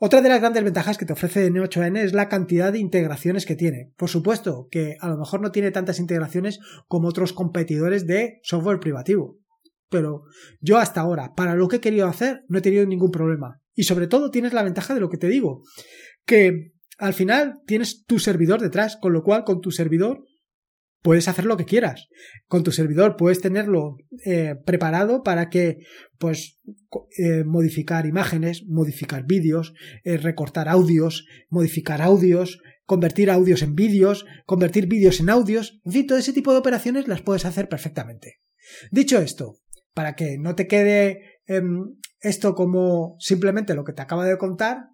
Otra 0.00 0.20
de 0.20 0.28
las 0.28 0.40
grandes 0.40 0.62
ventajas 0.62 0.96
que 0.96 1.04
te 1.04 1.12
ofrece 1.12 1.50
N8N 1.50 1.98
es 1.98 2.12
la 2.12 2.28
cantidad 2.28 2.72
de 2.72 2.78
integraciones 2.78 3.46
que 3.46 3.56
tiene. 3.56 3.92
Por 3.96 4.08
supuesto 4.08 4.68
que 4.70 4.96
a 5.00 5.08
lo 5.08 5.16
mejor 5.16 5.40
no 5.40 5.50
tiene 5.50 5.70
tantas 5.70 5.98
integraciones 5.98 6.60
como 6.86 7.08
otros 7.08 7.32
competidores 7.32 8.06
de 8.06 8.40
software 8.42 8.80
privativo. 8.80 9.38
pero 9.90 10.24
yo 10.60 10.78
hasta 10.78 11.00
ahora, 11.00 11.34
para 11.36 11.54
lo 11.54 11.68
que 11.68 11.76
he 11.76 11.80
querido 11.80 12.08
hacer, 12.08 12.42
no 12.48 12.58
he 12.58 12.62
tenido 12.62 12.84
ningún 12.84 13.12
problema. 13.12 13.60
Y 13.74 13.84
sobre 13.84 14.08
todo 14.08 14.30
tienes 14.30 14.52
la 14.52 14.64
ventaja 14.64 14.92
de 14.92 14.98
lo 14.98 15.08
que 15.08 15.18
te 15.18 15.28
digo, 15.28 15.62
que 16.26 16.72
al 16.98 17.14
final 17.14 17.60
tienes 17.66 18.04
tu 18.04 18.18
servidor 18.18 18.60
detrás, 18.60 18.96
con 18.96 19.12
lo 19.12 19.22
cual 19.22 19.44
con 19.44 19.60
tu 19.60 19.70
servidor 19.70 20.24
puedes 21.04 21.28
hacer 21.28 21.44
lo 21.44 21.58
que 21.58 21.66
quieras. 21.66 22.08
Con 22.48 22.64
tu 22.64 22.72
servidor 22.72 23.16
puedes 23.16 23.42
tenerlo 23.42 23.98
eh, 24.24 24.54
preparado 24.64 25.22
para 25.22 25.50
que, 25.50 25.80
pues, 26.18 26.58
eh, 27.18 27.44
modificar 27.44 28.06
imágenes, 28.06 28.64
modificar 28.66 29.26
vídeos, 29.26 29.74
eh, 30.04 30.16
recortar 30.16 30.66
audios, 30.66 31.26
modificar 31.50 32.00
audios, 32.00 32.58
convertir 32.86 33.30
audios 33.30 33.60
en 33.60 33.74
vídeos, 33.74 34.24
convertir 34.46 34.86
vídeos 34.86 35.20
en 35.20 35.28
audios, 35.28 35.78
en 35.84 35.92
fin, 35.92 36.06
todo 36.06 36.16
ese 36.16 36.32
tipo 36.32 36.52
de 36.52 36.58
operaciones 36.58 37.06
las 37.06 37.20
puedes 37.20 37.44
hacer 37.44 37.68
perfectamente. 37.68 38.40
Dicho 38.90 39.18
esto, 39.18 39.58
para 39.92 40.14
que 40.14 40.38
no 40.38 40.54
te 40.54 40.66
quede 40.66 41.40
em, 41.46 41.96
esto 42.20 42.54
como 42.54 43.16
simplemente 43.18 43.74
lo 43.74 43.84
que 43.84 43.92
te 43.92 44.00
acabo 44.00 44.22
de 44.22 44.38
contar, 44.38 44.88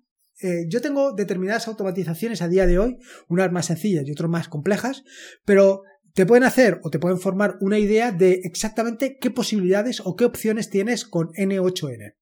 yo 0.68 0.80
tengo 0.80 1.12
determinadas 1.12 1.68
automatizaciones 1.68 2.40
a 2.40 2.48
día 2.48 2.66
de 2.66 2.78
hoy, 2.78 2.96
unas 3.28 3.52
más 3.52 3.66
sencillas 3.66 4.04
y 4.06 4.12
otras 4.12 4.30
más 4.30 4.48
complejas, 4.48 5.04
pero 5.44 5.82
te 6.14 6.26
pueden 6.26 6.44
hacer 6.44 6.80
o 6.82 6.90
te 6.90 6.98
pueden 6.98 7.18
formar 7.18 7.56
una 7.60 7.78
idea 7.78 8.12
de 8.12 8.40
exactamente 8.44 9.18
qué 9.18 9.30
posibilidades 9.30 10.00
o 10.04 10.16
qué 10.16 10.24
opciones 10.24 10.70
tienes 10.70 11.04
con 11.04 11.28
N8N. 11.28 12.14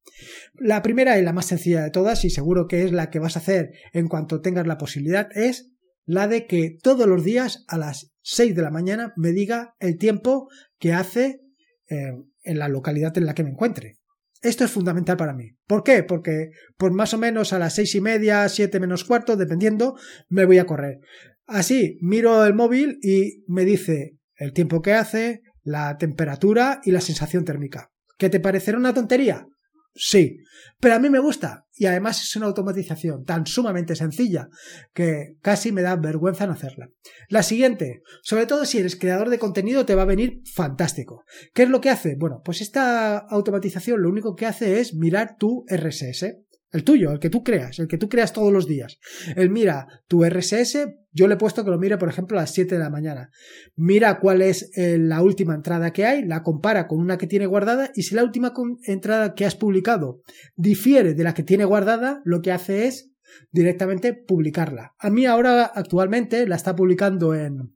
La 0.55 0.83
primera 0.83 1.19
y 1.19 1.23
la 1.23 1.33
más 1.33 1.47
sencilla 1.47 1.83
de 1.83 1.91
todas, 1.91 2.25
y 2.25 2.31
seguro 2.31 2.67
que 2.67 2.85
es 2.85 2.93
la 2.93 3.11
que 3.11 3.19
vas 3.19 3.37
a 3.37 3.41
hacer 3.41 3.73
en 3.93 4.09
cuanto 4.09 4.41
tengas 4.41 4.67
la 4.67 4.79
posibilidad, 4.79 5.29
es 5.35 5.71
la 6.05 6.27
de 6.27 6.47
que 6.47 6.77
todos 6.83 7.07
los 7.07 7.25
días 7.25 7.65
a 7.69 7.79
las 7.79 8.13
6 8.23 8.55
de 8.55 8.63
la 8.63 8.71
mañana 8.71 9.13
me 9.17 9.33
diga 9.33 9.75
el 9.79 9.99
tiempo 9.99 10.49
que 10.79 10.93
hace 10.93 11.43
eh, 11.89 12.13
en 12.43 12.59
la 12.59 12.69
localidad 12.69 13.17
en 13.19 13.27
la 13.27 13.35
que 13.35 13.45
me 13.45 13.51
encuentre. 13.51 13.99
Esto 14.41 14.65
es 14.65 14.71
fundamental 14.71 15.17
para 15.17 15.35
mí. 15.35 15.51
¿Por 15.67 15.83
qué? 15.83 16.05
Porque 16.05 16.51
por 16.77 16.93
más 16.93 17.13
o 17.13 17.19
menos 17.19 17.53
a 17.53 17.59
las 17.59 17.75
seis 17.75 17.95
y 17.95 18.01
media, 18.01 18.49
siete 18.49 18.79
menos 18.79 19.05
cuarto, 19.05 19.37
dependiendo, 19.37 19.97
me 20.29 20.45
voy 20.45 20.59
a 20.59 20.67
correr. 20.67 21.01
Así, 21.49 21.97
miro 22.03 22.45
el 22.45 22.53
móvil 22.53 22.99
y 23.03 23.43
me 23.47 23.65
dice 23.65 24.19
el 24.37 24.53
tiempo 24.53 24.83
que 24.83 24.93
hace, 24.93 25.41
la 25.63 25.97
temperatura 25.97 26.81
y 26.85 26.91
la 26.91 27.01
sensación 27.01 27.47
térmica. 27.47 27.91
¿Qué 28.19 28.29
te 28.29 28.39
parecerá 28.39 28.77
una 28.77 28.93
tontería? 28.93 29.47
Sí, 29.95 30.37
pero 30.79 30.95
a 30.95 30.99
mí 30.99 31.09
me 31.09 31.19
gusta 31.19 31.67
y 31.75 31.87
además 31.87 32.23
es 32.23 32.37
una 32.37 32.47
automatización 32.47 33.25
tan 33.25 33.47
sumamente 33.47 33.97
sencilla 33.97 34.49
que 34.93 35.37
casi 35.41 35.73
me 35.73 35.81
da 35.81 35.97
vergüenza 35.97 36.45
en 36.45 36.51
hacerla. 36.51 36.91
La 37.31 37.43
siguiente, 37.43 38.03
sobre 38.23 38.45
todo 38.45 38.67
si 38.67 38.79
eres 38.79 38.97
creador 38.97 39.31
de 39.31 39.39
contenido 39.39 39.87
te 39.87 39.95
va 39.95 40.03
a 40.03 40.07
venir 40.07 40.43
fantástico. 40.55 41.25
¿Qué 41.55 41.63
es 41.63 41.71
lo 41.71 41.81
que 41.81 41.91
hace? 41.91 42.15
Bueno, 42.17 42.43
pues 42.45 42.61
esta 42.61 43.17
automatización 43.17 44.03
lo 44.03 44.11
único 44.11 44.37
que 44.37 44.47
hace 44.47 44.81
es 44.81 44.95
mirar 44.95 45.37
tu 45.39 45.65
RSS. 45.67 46.37
El 46.71 46.85
tuyo, 46.85 47.13
el 47.13 47.19
que 47.19 47.31
tú 47.31 47.43
creas, 47.43 47.79
el 47.79 47.89
que 47.89 47.97
tú 47.97 48.09
creas 48.09 48.33
todos 48.33 48.53
los 48.53 48.67
días. 48.67 48.99
Él 49.37 49.49
mira 49.49 49.87
tu 50.07 50.23
RSS, 50.25 50.89
yo 51.13 51.27
le 51.27 51.35
he 51.35 51.39
puesto 51.39 51.65
que 51.65 51.71
lo 51.71 51.79
mire, 51.79 51.97
por 51.97 52.11
ejemplo, 52.11 52.37
a 52.37 52.43
las 52.43 52.53
7 52.53 52.75
de 52.75 52.81
la 52.81 52.91
mañana. 52.91 53.31
Mira 53.75 54.21
cuál 54.21 54.43
es 54.43 54.71
eh, 54.77 54.99
la 54.99 55.23
última 55.23 55.55
entrada 55.55 55.93
que 55.93 56.05
hay, 56.05 56.25
la 56.25 56.43
compara 56.43 56.87
con 56.87 57.01
una 57.01 57.17
que 57.17 57.27
tiene 57.27 57.47
guardada 57.47 57.91
y 57.95 58.03
si 58.03 58.15
la 58.15 58.23
última 58.23 58.53
entrada 58.85 59.35
que 59.35 59.47
has 59.47 59.55
publicado 59.55 60.21
difiere 60.57 61.15
de 61.15 61.25
la 61.25 61.33
que 61.33 61.43
tiene 61.43 61.65
guardada, 61.65 62.21
lo 62.25 62.43
que 62.43 62.53
hace 62.53 62.87
es 62.87 63.13
directamente 63.51 64.13
publicarla. 64.13 64.95
A 64.99 65.11
mí 65.11 65.25
ahora 65.27 65.65
actualmente 65.65 66.47
la 66.47 66.57
está 66.57 66.77
publicando 66.77 67.35
en 67.35 67.75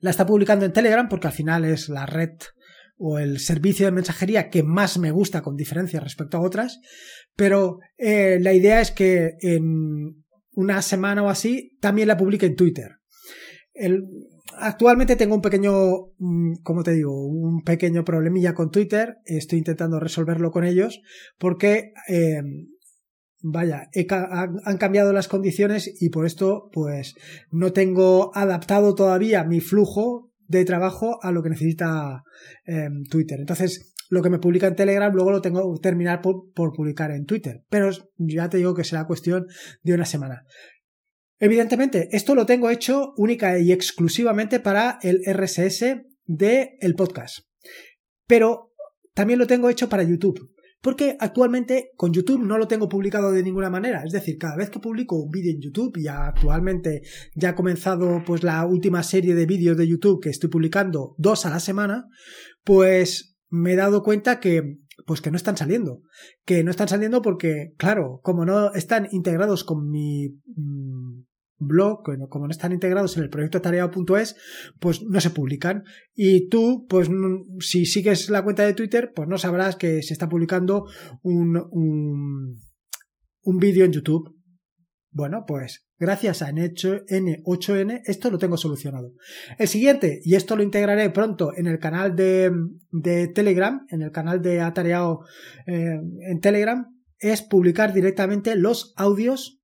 la 0.00 0.10
está 0.10 0.26
publicando 0.26 0.64
en 0.64 0.72
Telegram 0.72 1.08
porque 1.08 1.28
al 1.28 1.32
final 1.32 1.64
es 1.64 1.88
la 1.88 2.06
red 2.06 2.30
o 2.96 3.18
el 3.18 3.38
servicio 3.38 3.86
de 3.86 3.92
mensajería 3.92 4.50
que 4.50 4.64
más 4.64 4.98
me 4.98 5.12
gusta 5.12 5.40
con 5.42 5.56
diferencia 5.56 6.00
respecto 6.00 6.36
a 6.36 6.40
otras, 6.40 6.80
pero 7.38 7.78
eh, 7.96 8.38
la 8.40 8.52
idea 8.52 8.80
es 8.80 8.90
que 8.90 9.36
en 9.40 10.24
una 10.54 10.82
semana 10.82 11.22
o 11.22 11.28
así 11.28 11.78
también 11.80 12.08
la 12.08 12.16
publique 12.16 12.46
en 12.46 12.56
Twitter. 12.56 12.96
actualmente 14.56 15.14
tengo 15.14 15.36
un 15.36 15.40
pequeño, 15.40 15.72
mm, 16.18 16.62
como 16.64 16.82
te 16.82 16.94
digo, 16.94 17.28
un 17.28 17.62
pequeño 17.62 18.04
problemilla 18.04 18.54
con 18.54 18.72
Twitter, 18.72 19.18
estoy 19.24 19.60
intentando 19.60 20.00
resolverlo 20.00 20.50
con 20.50 20.64
ellos 20.64 21.00
porque... 21.38 21.92
Eh, 22.08 22.42
vaya, 23.40 23.88
han 24.64 24.78
cambiado 24.78 25.12
las 25.12 25.28
condiciones 25.28 26.02
y 26.02 26.08
por 26.08 26.26
esto 26.26 26.70
pues 26.72 27.14
no 27.52 27.72
tengo 27.72 28.36
adaptado 28.36 28.96
todavía 28.96 29.44
mi 29.44 29.60
flujo 29.60 30.32
de 30.48 30.64
trabajo 30.64 31.20
a 31.22 31.30
lo 31.30 31.44
que 31.44 31.50
necesita 31.50 32.24
em, 32.64 33.04
Twitter. 33.04 33.38
Entonces, 33.38 33.94
lo 34.08 34.22
que 34.22 34.30
me 34.30 34.38
publica 34.38 34.66
en 34.66 34.76
Telegram 34.76 35.12
luego 35.12 35.30
lo 35.30 35.40
tengo 35.40 35.74
que 35.74 35.80
terminar 35.80 36.20
por, 36.22 36.72
publicar 36.72 37.10
en 37.10 37.26
Twitter. 37.26 37.64
Pero 37.68 37.90
ya 38.16 38.48
te 38.48 38.58
digo 38.58 38.74
que 38.74 38.84
será 38.84 39.06
cuestión 39.06 39.46
de 39.82 39.94
una 39.94 40.04
semana. 40.04 40.44
Evidentemente, 41.38 42.08
esto 42.12 42.34
lo 42.34 42.46
tengo 42.46 42.70
hecho 42.70 43.12
única 43.16 43.58
y 43.58 43.72
exclusivamente 43.72 44.60
para 44.60 44.98
el 45.02 45.20
RSS 45.26 45.84
del 46.24 46.68
el 46.80 46.94
podcast. 46.94 47.40
Pero 48.26 48.72
también 49.14 49.38
lo 49.38 49.46
tengo 49.46 49.68
hecho 49.68 49.88
para 49.88 50.02
YouTube. 50.02 50.52
Porque 50.80 51.16
actualmente 51.18 51.90
con 51.96 52.12
YouTube 52.12 52.44
no 52.44 52.56
lo 52.56 52.68
tengo 52.68 52.88
publicado 52.88 53.32
de 53.32 53.42
ninguna 53.42 53.68
manera. 53.68 54.04
Es 54.04 54.12
decir, 54.12 54.38
cada 54.38 54.56
vez 54.56 54.70
que 54.70 54.78
publico 54.78 55.16
un 55.16 55.30
vídeo 55.30 55.50
en 55.50 55.60
YouTube, 55.60 55.96
y 55.96 56.06
actualmente 56.06 57.02
ya 57.34 57.50
ha 57.50 57.54
comenzado 57.56 58.22
pues 58.24 58.44
la 58.44 58.64
última 58.64 59.02
serie 59.02 59.34
de 59.34 59.46
vídeos 59.46 59.76
de 59.76 59.88
YouTube 59.88 60.22
que 60.22 60.30
estoy 60.30 60.50
publicando 60.50 61.16
dos 61.18 61.46
a 61.46 61.50
la 61.50 61.58
semana, 61.58 62.06
pues 62.62 63.37
me 63.50 63.72
he 63.72 63.76
dado 63.76 64.02
cuenta 64.02 64.40
que 64.40 64.78
pues 65.06 65.20
que 65.20 65.30
no 65.30 65.36
están 65.36 65.56
saliendo. 65.56 66.02
Que 66.44 66.64
no 66.64 66.70
están 66.70 66.88
saliendo 66.88 67.22
porque, 67.22 67.72
claro, 67.76 68.20
como 68.22 68.44
no 68.44 68.72
están 68.74 69.08
integrados 69.10 69.64
con 69.64 69.88
mi 69.90 70.28
mm, 70.54 71.22
blog, 71.58 72.02
como 72.28 72.46
no 72.46 72.50
están 72.50 72.72
integrados 72.72 73.16
en 73.16 73.22
el 73.22 73.30
proyecto 73.30 73.60
tareao.es, 73.60 74.36
pues 74.78 75.02
no 75.02 75.20
se 75.20 75.30
publican. 75.30 75.84
Y 76.14 76.48
tú, 76.48 76.86
pues 76.88 77.08
si 77.60 77.86
sigues 77.86 78.30
la 78.30 78.42
cuenta 78.42 78.64
de 78.64 78.74
Twitter, 78.74 79.12
pues 79.14 79.28
no 79.28 79.38
sabrás 79.38 79.76
que 79.76 80.02
se 80.02 80.12
está 80.12 80.28
publicando 80.28 80.86
un, 81.22 81.56
un, 81.70 82.60
un 83.42 83.58
vídeo 83.58 83.84
en 83.84 83.92
YouTube. 83.92 84.37
Bueno, 85.18 85.46
pues 85.48 85.84
gracias 85.98 86.42
a 86.42 86.52
N8N 86.52 88.02
esto 88.04 88.30
lo 88.30 88.38
tengo 88.38 88.56
solucionado. 88.56 89.14
El 89.58 89.66
siguiente, 89.66 90.20
y 90.22 90.36
esto 90.36 90.54
lo 90.54 90.62
integraré 90.62 91.10
pronto 91.10 91.50
en 91.56 91.66
el 91.66 91.80
canal 91.80 92.14
de, 92.14 92.52
Telegram, 93.34 93.84
en 93.90 94.02
el 94.02 94.12
canal 94.12 94.40
de 94.40 94.60
Atareao 94.60 95.24
eh, 95.66 95.98
en 96.20 96.40
Telegram, 96.40 96.86
es 97.18 97.42
publicar 97.42 97.92
directamente 97.92 98.54
los 98.54 98.94
audios 98.96 99.60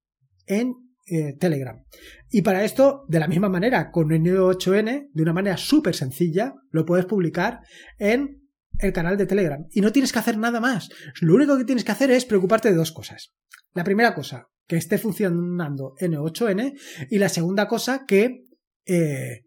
en 0.49 0.75
eh, 1.07 1.37
Telegram. 1.39 1.85
Y 2.31 2.43
para 2.43 2.65
esto, 2.65 3.05
de 3.07 3.21
la 3.21 3.29
misma 3.29 3.49
manera, 3.49 3.93
con 3.93 4.09
N8N, 4.09 5.11
de 5.13 5.23
una 5.23 5.33
manera 5.33 5.57
súper 5.57 5.95
sencilla, 5.95 6.57
lo 6.71 6.85
puedes 6.85 7.07
publicar 7.07 7.61
en 8.01 8.43
el 8.81 8.93
canal 8.93 9.17
de 9.17 9.27
Telegram. 9.27 9.65
Y 9.71 9.83
no 9.83 9.93
tienes 9.93 10.13
que 10.13 10.19
hacer 10.19 10.37
nada 10.37 10.59
más. 10.59 10.89
Lo 11.21 11.33
único 11.37 11.57
que 11.57 11.65
tienes 11.65 11.85
que 11.85 11.93
hacer 11.93 12.11
es 12.11 12.25
preocuparte 12.25 12.71
de 12.71 12.75
dos 12.75 12.91
cosas. 12.91 13.33
La 13.73 13.85
primera 13.85 14.17
cosa, 14.17 14.49
que 14.67 14.77
esté 14.77 14.99
funcionando 14.99 15.95
N8N. 16.01 16.79
Y 17.11 17.19
la 17.19 17.29
segunda 17.29 17.69
cosa, 17.69 18.05
que, 18.07 18.45
eh, 18.87 19.43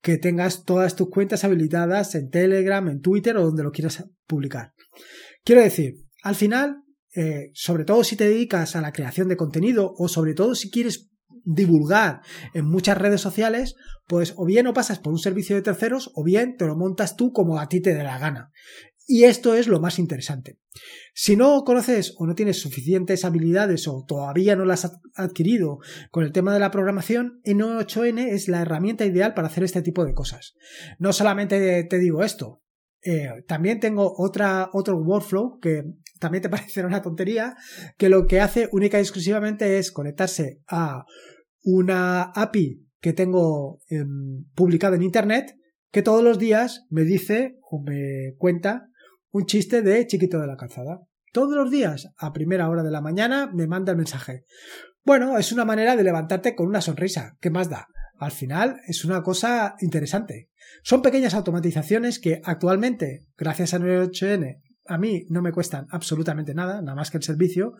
que 0.00 0.18
tengas 0.18 0.64
todas 0.64 0.96
tus 0.96 1.10
cuentas 1.10 1.44
habilitadas 1.44 2.14
en 2.14 2.30
Telegram, 2.30 2.88
en 2.88 3.00
Twitter 3.00 3.36
o 3.36 3.44
donde 3.44 3.62
lo 3.62 3.72
quieras 3.72 4.04
publicar. 4.26 4.72
Quiero 5.44 5.62
decir, 5.62 5.94
al 6.22 6.34
final 6.34 6.82
eh, 7.14 7.50
sobre 7.52 7.84
todo 7.84 8.04
si 8.04 8.16
te 8.16 8.28
dedicas 8.28 8.74
a 8.74 8.80
la 8.80 8.92
creación 8.92 9.28
de 9.28 9.36
contenido 9.36 9.92
o 9.98 10.08
sobre 10.08 10.32
todo 10.32 10.54
si 10.54 10.70
quieres 10.70 11.10
divulgar 11.44 12.22
en 12.54 12.64
muchas 12.64 12.96
redes 12.96 13.20
sociales, 13.20 13.74
pues 14.06 14.32
o 14.36 14.46
bien 14.46 14.66
o 14.66 14.72
pasas 14.72 14.98
por 14.98 15.12
un 15.12 15.18
servicio 15.18 15.56
de 15.56 15.62
terceros 15.62 16.10
o 16.14 16.24
bien 16.24 16.56
te 16.56 16.66
lo 16.66 16.76
montas 16.76 17.16
tú 17.16 17.32
como 17.32 17.58
a 17.58 17.68
ti 17.68 17.80
te 17.80 17.94
dé 17.94 18.02
la 18.02 18.18
gana. 18.18 18.50
Y 19.06 19.24
esto 19.24 19.54
es 19.54 19.66
lo 19.66 19.80
más 19.80 19.98
interesante. 19.98 20.58
Si 21.14 21.36
no 21.36 21.64
conoces 21.64 22.14
o 22.18 22.26
no 22.26 22.34
tienes 22.34 22.60
suficientes 22.60 23.24
habilidades 23.24 23.88
o 23.88 24.04
todavía 24.06 24.56
no 24.56 24.64
las 24.64 24.84
has 24.84 25.00
adquirido 25.14 25.78
con 26.10 26.24
el 26.24 26.32
tema 26.32 26.54
de 26.54 26.60
la 26.60 26.70
programación, 26.70 27.40
N8N 27.44 28.28
es 28.28 28.48
la 28.48 28.62
herramienta 28.62 29.04
ideal 29.04 29.34
para 29.34 29.48
hacer 29.48 29.64
este 29.64 29.82
tipo 29.82 30.04
de 30.04 30.14
cosas. 30.14 30.54
No 30.98 31.12
solamente 31.12 31.84
te 31.84 31.98
digo 31.98 32.22
esto, 32.22 32.62
eh, 33.04 33.28
también 33.48 33.80
tengo 33.80 34.14
otra, 34.16 34.70
otro 34.72 34.96
workflow 34.96 35.58
que 35.60 35.82
también 36.20 36.42
te 36.42 36.48
parecerá 36.50 36.86
una 36.86 37.02
tontería, 37.02 37.56
que 37.98 38.08
lo 38.08 38.26
que 38.26 38.40
hace 38.40 38.68
única 38.72 38.98
y 38.98 39.02
exclusivamente 39.02 39.78
es 39.78 39.90
conectarse 39.90 40.60
a 40.68 41.04
una 41.64 42.22
API 42.34 42.86
que 43.00 43.12
tengo 43.12 43.80
em, 43.88 44.44
publicada 44.54 44.96
en 44.96 45.02
Internet, 45.02 45.56
que 45.90 46.02
todos 46.02 46.22
los 46.22 46.38
días 46.38 46.86
me 46.88 47.02
dice 47.02 47.58
o 47.68 47.82
me 47.82 48.34
cuenta 48.38 48.88
un 49.32 49.46
chiste 49.46 49.82
de 49.82 50.06
chiquito 50.06 50.38
de 50.38 50.46
la 50.46 50.56
calzada. 50.56 51.00
Todos 51.32 51.56
los 51.56 51.70
días, 51.70 52.10
a 52.16 52.32
primera 52.32 52.68
hora 52.68 52.82
de 52.82 52.90
la 52.90 53.00
mañana, 53.00 53.50
me 53.52 53.66
manda 53.66 53.90
el 53.90 53.98
mensaje. 53.98 54.44
Bueno, 55.04 55.36
es 55.38 55.50
una 55.50 55.64
manera 55.64 55.96
de 55.96 56.04
levantarte 56.04 56.54
con 56.54 56.68
una 56.68 56.80
sonrisa. 56.80 57.36
¿Qué 57.40 57.50
más 57.50 57.68
da? 57.68 57.88
al 58.24 58.30
final 58.30 58.80
es 58.86 59.04
una 59.04 59.22
cosa 59.22 59.74
interesante. 59.80 60.48
Son 60.84 61.02
pequeñas 61.02 61.34
automatizaciones 61.34 62.20
que 62.20 62.40
actualmente, 62.44 63.26
gracias 63.36 63.74
a 63.74 63.80
98N, 63.80 64.62
a 64.86 64.98
mí 64.98 65.26
no 65.28 65.42
me 65.42 65.52
cuestan 65.52 65.86
absolutamente 65.90 66.54
nada, 66.54 66.82
nada 66.82 66.94
más 66.94 67.10
que 67.10 67.16
el 67.16 67.24
servicio, 67.24 67.74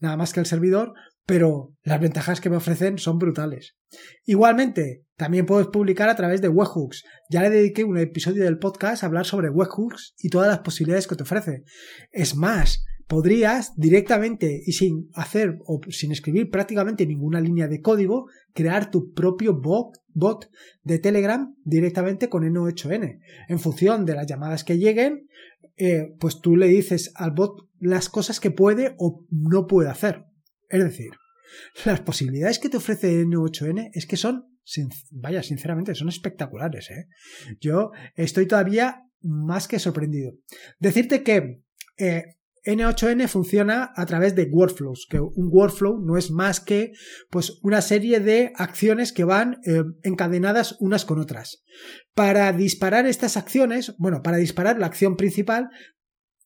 nada 0.00 0.16
más 0.16 0.32
que 0.32 0.40
el 0.40 0.46
servidor, 0.46 0.94
pero 1.26 1.74
las 1.82 2.00
ventajas 2.00 2.40
que 2.40 2.48
me 2.50 2.56
ofrecen 2.56 2.98
son 2.98 3.18
brutales. 3.18 3.76
Igualmente, 4.24 5.04
también 5.22 5.46
puedes 5.46 5.68
publicar 5.68 6.08
a 6.08 6.16
través 6.16 6.42
de 6.42 6.48
webhooks. 6.48 7.04
Ya 7.30 7.42
le 7.42 7.50
dediqué 7.50 7.84
un 7.84 7.96
episodio 7.96 8.42
del 8.42 8.58
podcast 8.58 9.04
a 9.04 9.06
hablar 9.06 9.24
sobre 9.24 9.50
webhooks 9.50 10.16
y 10.18 10.30
todas 10.30 10.48
las 10.48 10.58
posibilidades 10.58 11.06
que 11.06 11.14
te 11.14 11.22
ofrece. 11.22 11.62
Es 12.10 12.34
más, 12.34 12.84
podrías 13.06 13.72
directamente 13.76 14.60
y 14.66 14.72
sin 14.72 15.10
hacer 15.14 15.58
o 15.64 15.80
sin 15.90 16.10
escribir 16.10 16.50
prácticamente 16.50 17.06
ninguna 17.06 17.40
línea 17.40 17.68
de 17.68 17.80
código, 17.80 18.26
crear 18.52 18.90
tu 18.90 19.12
propio 19.12 19.60
bot, 19.60 20.50
de 20.82 20.98
Telegram 20.98 21.54
directamente 21.64 22.28
con 22.28 22.42
N8N. 22.42 23.20
En 23.48 23.60
función 23.60 24.04
de 24.04 24.16
las 24.16 24.26
llamadas 24.26 24.64
que 24.64 24.76
lleguen, 24.76 25.28
eh, 25.76 26.16
pues 26.18 26.40
tú 26.40 26.56
le 26.56 26.66
dices 26.66 27.12
al 27.14 27.30
bot 27.30 27.68
las 27.78 28.08
cosas 28.08 28.40
que 28.40 28.50
puede 28.50 28.96
o 28.98 29.24
no 29.30 29.68
puede 29.68 29.88
hacer. 29.88 30.24
Es 30.68 30.82
decir, 30.82 31.12
las 31.84 32.00
posibilidades 32.00 32.58
que 32.58 32.68
te 32.68 32.78
ofrece 32.78 33.22
N8N 33.24 33.90
es 33.94 34.06
que 34.06 34.16
son, 34.16 34.51
vaya, 35.10 35.42
sinceramente, 35.42 35.94
son 35.94 36.08
espectaculares. 36.08 36.90
¿eh? 36.90 37.06
Yo 37.60 37.90
estoy 38.14 38.46
todavía 38.46 39.02
más 39.20 39.68
que 39.68 39.78
sorprendido. 39.78 40.32
Decirte 40.78 41.22
que 41.22 41.62
eh, 41.98 42.24
N8N 42.64 43.26
funciona 43.28 43.92
a 43.96 44.06
través 44.06 44.34
de 44.36 44.44
workflows, 44.44 45.06
que 45.10 45.20
un 45.20 45.48
workflow 45.50 45.98
no 46.00 46.16
es 46.16 46.30
más 46.30 46.60
que 46.60 46.92
pues 47.30 47.58
una 47.62 47.80
serie 47.80 48.20
de 48.20 48.52
acciones 48.56 49.12
que 49.12 49.24
van 49.24 49.60
eh, 49.64 49.82
encadenadas 50.02 50.76
unas 50.78 51.04
con 51.04 51.18
otras. 51.18 51.64
Para 52.14 52.52
disparar 52.52 53.06
estas 53.06 53.36
acciones, 53.36 53.94
bueno, 53.98 54.22
para 54.22 54.36
disparar 54.36 54.78
la 54.78 54.86
acción 54.86 55.16
principal, 55.16 55.70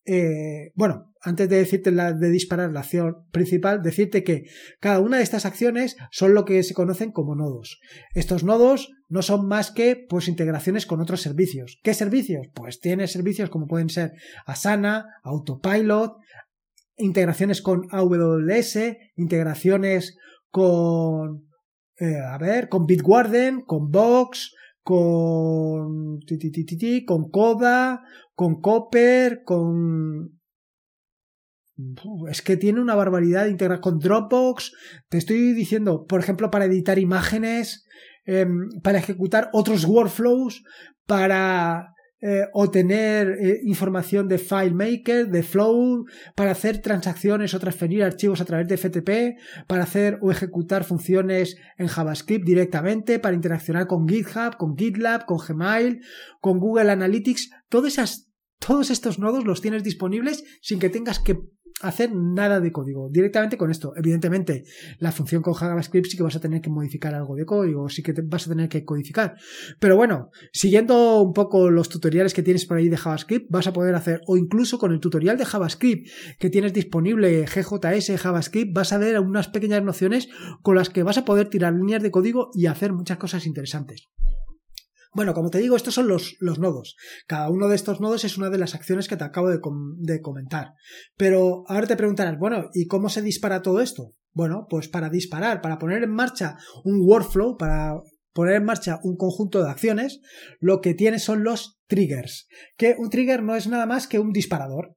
eh, 0.06 0.72
bueno, 0.74 1.12
antes 1.20 1.48
de 1.48 1.56
decirte 1.56 1.90
la 1.90 2.12
de 2.12 2.30
disparar 2.30 2.70
la 2.70 2.80
acción 2.80 3.26
principal, 3.32 3.82
decirte 3.82 4.22
que 4.22 4.44
cada 4.80 5.00
una 5.00 5.16
de 5.16 5.24
estas 5.24 5.44
acciones 5.44 5.96
son 6.12 6.34
lo 6.34 6.44
que 6.44 6.62
se 6.62 6.74
conocen 6.74 7.10
como 7.10 7.34
nodos. 7.34 7.80
Estos 8.14 8.44
nodos 8.44 8.92
no 9.08 9.22
son 9.22 9.48
más 9.48 9.72
que 9.72 10.06
pues 10.08 10.28
integraciones 10.28 10.86
con 10.86 11.00
otros 11.00 11.20
servicios. 11.20 11.80
¿Qué 11.82 11.94
servicios? 11.94 12.46
Pues 12.54 12.80
tiene 12.80 13.08
servicios 13.08 13.50
como 13.50 13.66
pueden 13.66 13.88
ser 13.88 14.12
Asana, 14.46 15.06
Autopilot, 15.24 16.12
integraciones 16.96 17.60
con 17.60 17.88
AWS, 17.90 18.78
integraciones 19.16 20.16
con 20.50 21.46
eh, 21.98 22.20
a 22.20 22.36
ver, 22.38 22.68
con 22.68 22.84
Bitwarden, 22.86 23.62
con 23.62 23.90
Box, 23.90 24.52
con 24.86 26.20
con 27.06 27.28
Coda, 27.28 28.04
con 28.36 28.60
Copper, 28.60 29.42
con 29.44 30.38
es 32.30 32.40
que 32.40 32.56
tiene 32.56 32.80
una 32.80 32.94
barbaridad 32.94 33.44
de 33.44 33.50
integrar 33.50 33.80
con 33.80 33.98
Dropbox. 33.98 34.72
Te 35.08 35.18
estoy 35.18 35.54
diciendo, 35.54 36.06
por 36.06 36.20
ejemplo, 36.20 36.52
para 36.52 36.66
editar 36.66 37.00
imágenes, 37.00 37.84
em, 38.26 38.68
para 38.84 38.98
ejecutar 38.98 39.50
otros 39.52 39.84
workflows, 39.86 40.62
para 41.04 41.95
eh, 42.22 42.46
obtener 42.54 43.36
eh, 43.38 43.60
información 43.64 44.26
de 44.26 44.38
FileMaker, 44.38 45.28
de 45.28 45.42
Flow, 45.42 46.06
para 46.34 46.52
hacer 46.52 46.80
transacciones 46.80 47.52
o 47.52 47.60
transferir 47.60 48.02
archivos 48.02 48.40
a 48.40 48.46
través 48.46 48.68
de 48.68 48.78
FTP, 48.78 49.66
para 49.66 49.82
hacer 49.82 50.18
o 50.22 50.30
ejecutar 50.30 50.84
funciones 50.84 51.56
en 51.76 51.88
JavaScript 51.88 52.46
directamente, 52.46 53.18
para 53.18 53.34
interaccionar 53.34 53.86
con 53.86 54.08
GitHub, 54.08 54.56
con 54.56 54.78
GitLab, 54.78 55.26
con 55.26 55.38
Gmail, 55.38 56.00
con 56.40 56.58
Google 56.58 56.90
Analytics. 56.90 57.50
esas, 57.86 58.30
todos 58.58 58.90
estos 58.90 59.18
nodos 59.18 59.44
los 59.44 59.60
tienes 59.60 59.84
disponibles 59.84 60.42
sin 60.62 60.78
que 60.78 60.88
tengas 60.88 61.18
que 61.18 61.38
hacer 61.82 62.14
nada 62.14 62.60
de 62.60 62.72
código 62.72 63.08
directamente 63.10 63.56
con 63.58 63.70
esto. 63.70 63.92
Evidentemente, 63.96 64.64
la 64.98 65.12
función 65.12 65.42
con 65.42 65.54
JavaScript 65.54 66.08
sí 66.08 66.16
que 66.16 66.22
vas 66.22 66.36
a 66.36 66.40
tener 66.40 66.60
que 66.60 66.70
modificar 66.70 67.14
algo 67.14 67.36
de 67.36 67.44
código, 67.44 67.88
sí 67.88 68.02
que 68.02 68.14
vas 68.24 68.46
a 68.46 68.50
tener 68.50 68.68
que 68.68 68.84
codificar. 68.84 69.36
Pero 69.78 69.96
bueno, 69.96 70.30
siguiendo 70.52 71.20
un 71.20 71.32
poco 71.32 71.70
los 71.70 71.88
tutoriales 71.88 72.32
que 72.32 72.42
tienes 72.42 72.64
por 72.64 72.78
ahí 72.78 72.88
de 72.88 72.96
JavaScript, 72.96 73.50
vas 73.50 73.66
a 73.66 73.72
poder 73.72 73.94
hacer, 73.94 74.22
o 74.26 74.36
incluso 74.36 74.78
con 74.78 74.92
el 74.92 75.00
tutorial 75.00 75.36
de 75.36 75.44
JavaScript 75.44 76.08
que 76.38 76.50
tienes 76.50 76.72
disponible, 76.72 77.46
GJS, 77.46 78.20
JavaScript, 78.20 78.72
vas 78.72 78.92
a 78.92 78.98
ver 78.98 79.20
unas 79.20 79.48
pequeñas 79.48 79.82
nociones 79.82 80.28
con 80.62 80.76
las 80.76 80.88
que 80.88 81.02
vas 81.02 81.18
a 81.18 81.24
poder 81.24 81.48
tirar 81.48 81.74
líneas 81.74 82.02
de 82.02 82.10
código 82.10 82.50
y 82.54 82.66
hacer 82.66 82.92
muchas 82.92 83.18
cosas 83.18 83.46
interesantes. 83.46 84.08
Bueno, 85.16 85.32
como 85.32 85.48
te 85.48 85.60
digo, 85.60 85.76
estos 85.76 85.94
son 85.94 86.08
los, 86.08 86.36
nodos. 86.40 86.94
Cada 87.26 87.48
uno 87.48 87.68
de 87.68 87.74
estos 87.74 88.02
nodos 88.02 88.26
es 88.26 88.36
una 88.36 88.50
de 88.50 88.58
las 88.58 88.74
acciones 88.74 89.08
que 89.08 89.16
te 89.16 89.24
acabo 89.24 89.48
de, 89.48 89.60
de 89.96 90.20
comentar. 90.20 90.74
Pero 91.16 91.64
ahora 91.68 91.86
te 91.86 91.96
preguntarás, 91.96 92.38
bueno, 92.38 92.68
¿y 92.74 92.86
cómo 92.86 93.08
se 93.08 93.22
dispara 93.22 93.62
todo 93.62 93.80
esto? 93.80 94.10
Bueno, 94.34 94.66
pues 94.68 94.88
para 94.88 95.08
disparar, 95.08 95.62
para 95.62 95.78
poner 95.78 96.02
en 96.02 96.10
marcha 96.10 96.58
un 96.84 97.00
workflow, 97.00 97.56
para 97.56 97.94
poner 98.34 98.56
en 98.56 98.66
marcha 98.66 98.98
un 99.04 99.16
conjunto 99.16 99.64
de 99.64 99.70
acciones, 99.70 100.20
lo 100.60 100.82
que 100.82 100.92
tienes 100.92 101.24
son 101.24 101.44
los 101.44 101.78
triggers. 101.86 102.46
Que 102.76 102.94
un 102.98 103.08
trigger 103.08 103.42
no 103.42 103.56
es 103.56 103.68
nada 103.68 103.86
más 103.86 104.06
que 104.06 104.18
un 104.18 104.32
disparador, 104.32 104.96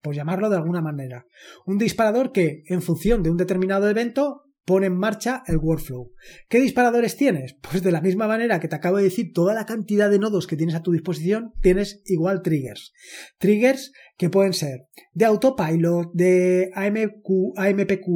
por 0.00 0.14
llamarlo 0.14 0.48
de 0.48 0.56
alguna 0.56 0.80
manera. 0.80 1.26
Un 1.66 1.76
disparador 1.76 2.32
que, 2.32 2.62
en 2.68 2.80
función 2.80 3.22
de 3.22 3.28
un 3.28 3.36
determinado 3.36 3.86
evento, 3.86 4.44
pone 4.68 4.88
en 4.88 4.98
marcha 4.98 5.42
el 5.46 5.56
workflow. 5.56 6.12
¿Qué 6.50 6.60
disparadores 6.60 7.16
tienes? 7.16 7.56
Pues 7.68 7.82
de 7.82 7.90
la 7.90 8.02
misma 8.02 8.28
manera 8.28 8.60
que 8.60 8.68
te 8.68 8.76
acabo 8.76 8.98
de 8.98 9.04
decir, 9.04 9.32
toda 9.32 9.54
la 9.54 9.64
cantidad 9.64 10.10
de 10.10 10.18
nodos 10.18 10.46
que 10.46 10.56
tienes 10.56 10.74
a 10.74 10.82
tu 10.82 10.92
disposición, 10.92 11.52
tienes 11.62 12.02
igual 12.04 12.42
triggers. 12.42 12.92
Triggers 13.38 13.92
que 14.18 14.28
pueden 14.28 14.52
ser 14.52 14.86
de 15.14 15.24
autopilot, 15.24 16.10
de 16.12 16.70
AMQ, 16.74 17.56
AMPQ, 17.56 18.06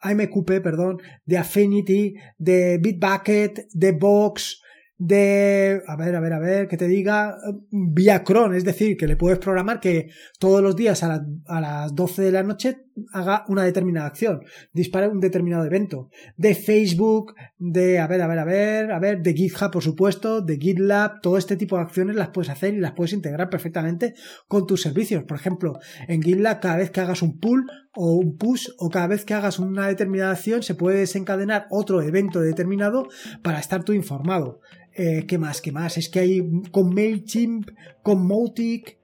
AMQP, 0.00 0.60
perdón, 0.60 0.98
de 1.24 1.38
Affinity, 1.38 2.14
de 2.36 2.78
Bitbucket, 2.78 3.68
de 3.72 3.92
Box, 3.92 4.60
de, 5.04 5.82
a 5.86 5.96
ver, 5.96 6.14
a 6.14 6.20
ver, 6.20 6.32
a 6.32 6.38
ver, 6.38 6.68
que 6.68 6.76
te 6.76 6.86
diga, 6.86 7.36
vía 7.70 8.22
cron, 8.22 8.54
es 8.54 8.64
decir, 8.64 8.96
que 8.96 9.08
le 9.08 9.16
puedes 9.16 9.38
programar 9.38 9.80
que 9.80 10.08
todos 10.38 10.62
los 10.62 10.76
días 10.76 11.02
a, 11.02 11.24
a, 11.46 11.60
las 11.60 11.94
12 11.94 12.22
de 12.22 12.32
la 12.32 12.42
noche 12.44 12.76
haga 13.12 13.44
una 13.48 13.64
determinada 13.64 14.06
acción, 14.06 14.40
dispare 14.72 15.08
un 15.08 15.20
determinado 15.20 15.64
evento, 15.64 16.10
de 16.36 16.54
Facebook, 16.54 17.34
de, 17.58 17.98
a 17.98 18.06
ver, 18.06 18.22
a 18.22 18.26
ver, 18.26 18.38
a 18.38 18.44
ver, 18.44 18.92
a 18.92 18.98
ver, 18.98 19.22
de 19.22 19.34
GitHub, 19.34 19.70
por 19.70 19.82
supuesto, 19.82 20.40
de 20.40 20.58
GitLab, 20.58 21.20
todo 21.20 21.38
este 21.38 21.56
tipo 21.56 21.76
de 21.76 21.82
acciones 21.82 22.16
las 22.16 22.30
puedes 22.30 22.50
hacer 22.50 22.74
y 22.74 22.80
las 22.80 22.92
puedes 22.92 23.12
integrar 23.12 23.50
perfectamente 23.50 24.14
con 24.48 24.66
tus 24.66 24.82
servicios. 24.82 25.24
Por 25.24 25.36
ejemplo, 25.36 25.78
en 26.08 26.22
GitLab, 26.22 26.60
cada 26.60 26.76
vez 26.76 26.90
que 26.90 27.00
hagas 27.00 27.22
un 27.22 27.38
pull 27.38 27.66
o 27.94 28.16
un 28.16 28.36
push 28.36 28.68
o 28.78 28.90
cada 28.90 29.06
vez 29.06 29.24
que 29.24 29.34
hagas 29.34 29.58
una 29.58 29.88
determinada 29.88 30.32
acción, 30.32 30.62
se 30.62 30.74
puede 30.74 30.98
desencadenar 30.98 31.66
otro 31.70 32.02
evento 32.02 32.40
determinado 32.40 33.08
para 33.42 33.58
estar 33.58 33.84
tú 33.84 33.92
informado. 33.92 34.60
Eh, 34.94 35.24
¿Qué 35.26 35.38
más? 35.38 35.60
¿Qué 35.62 35.72
más? 35.72 35.96
Es 35.96 36.08
que 36.08 36.20
hay 36.20 36.42
con 36.70 36.94
MailChimp, 36.94 37.70
con 38.02 38.26
Mautic, 38.26 38.98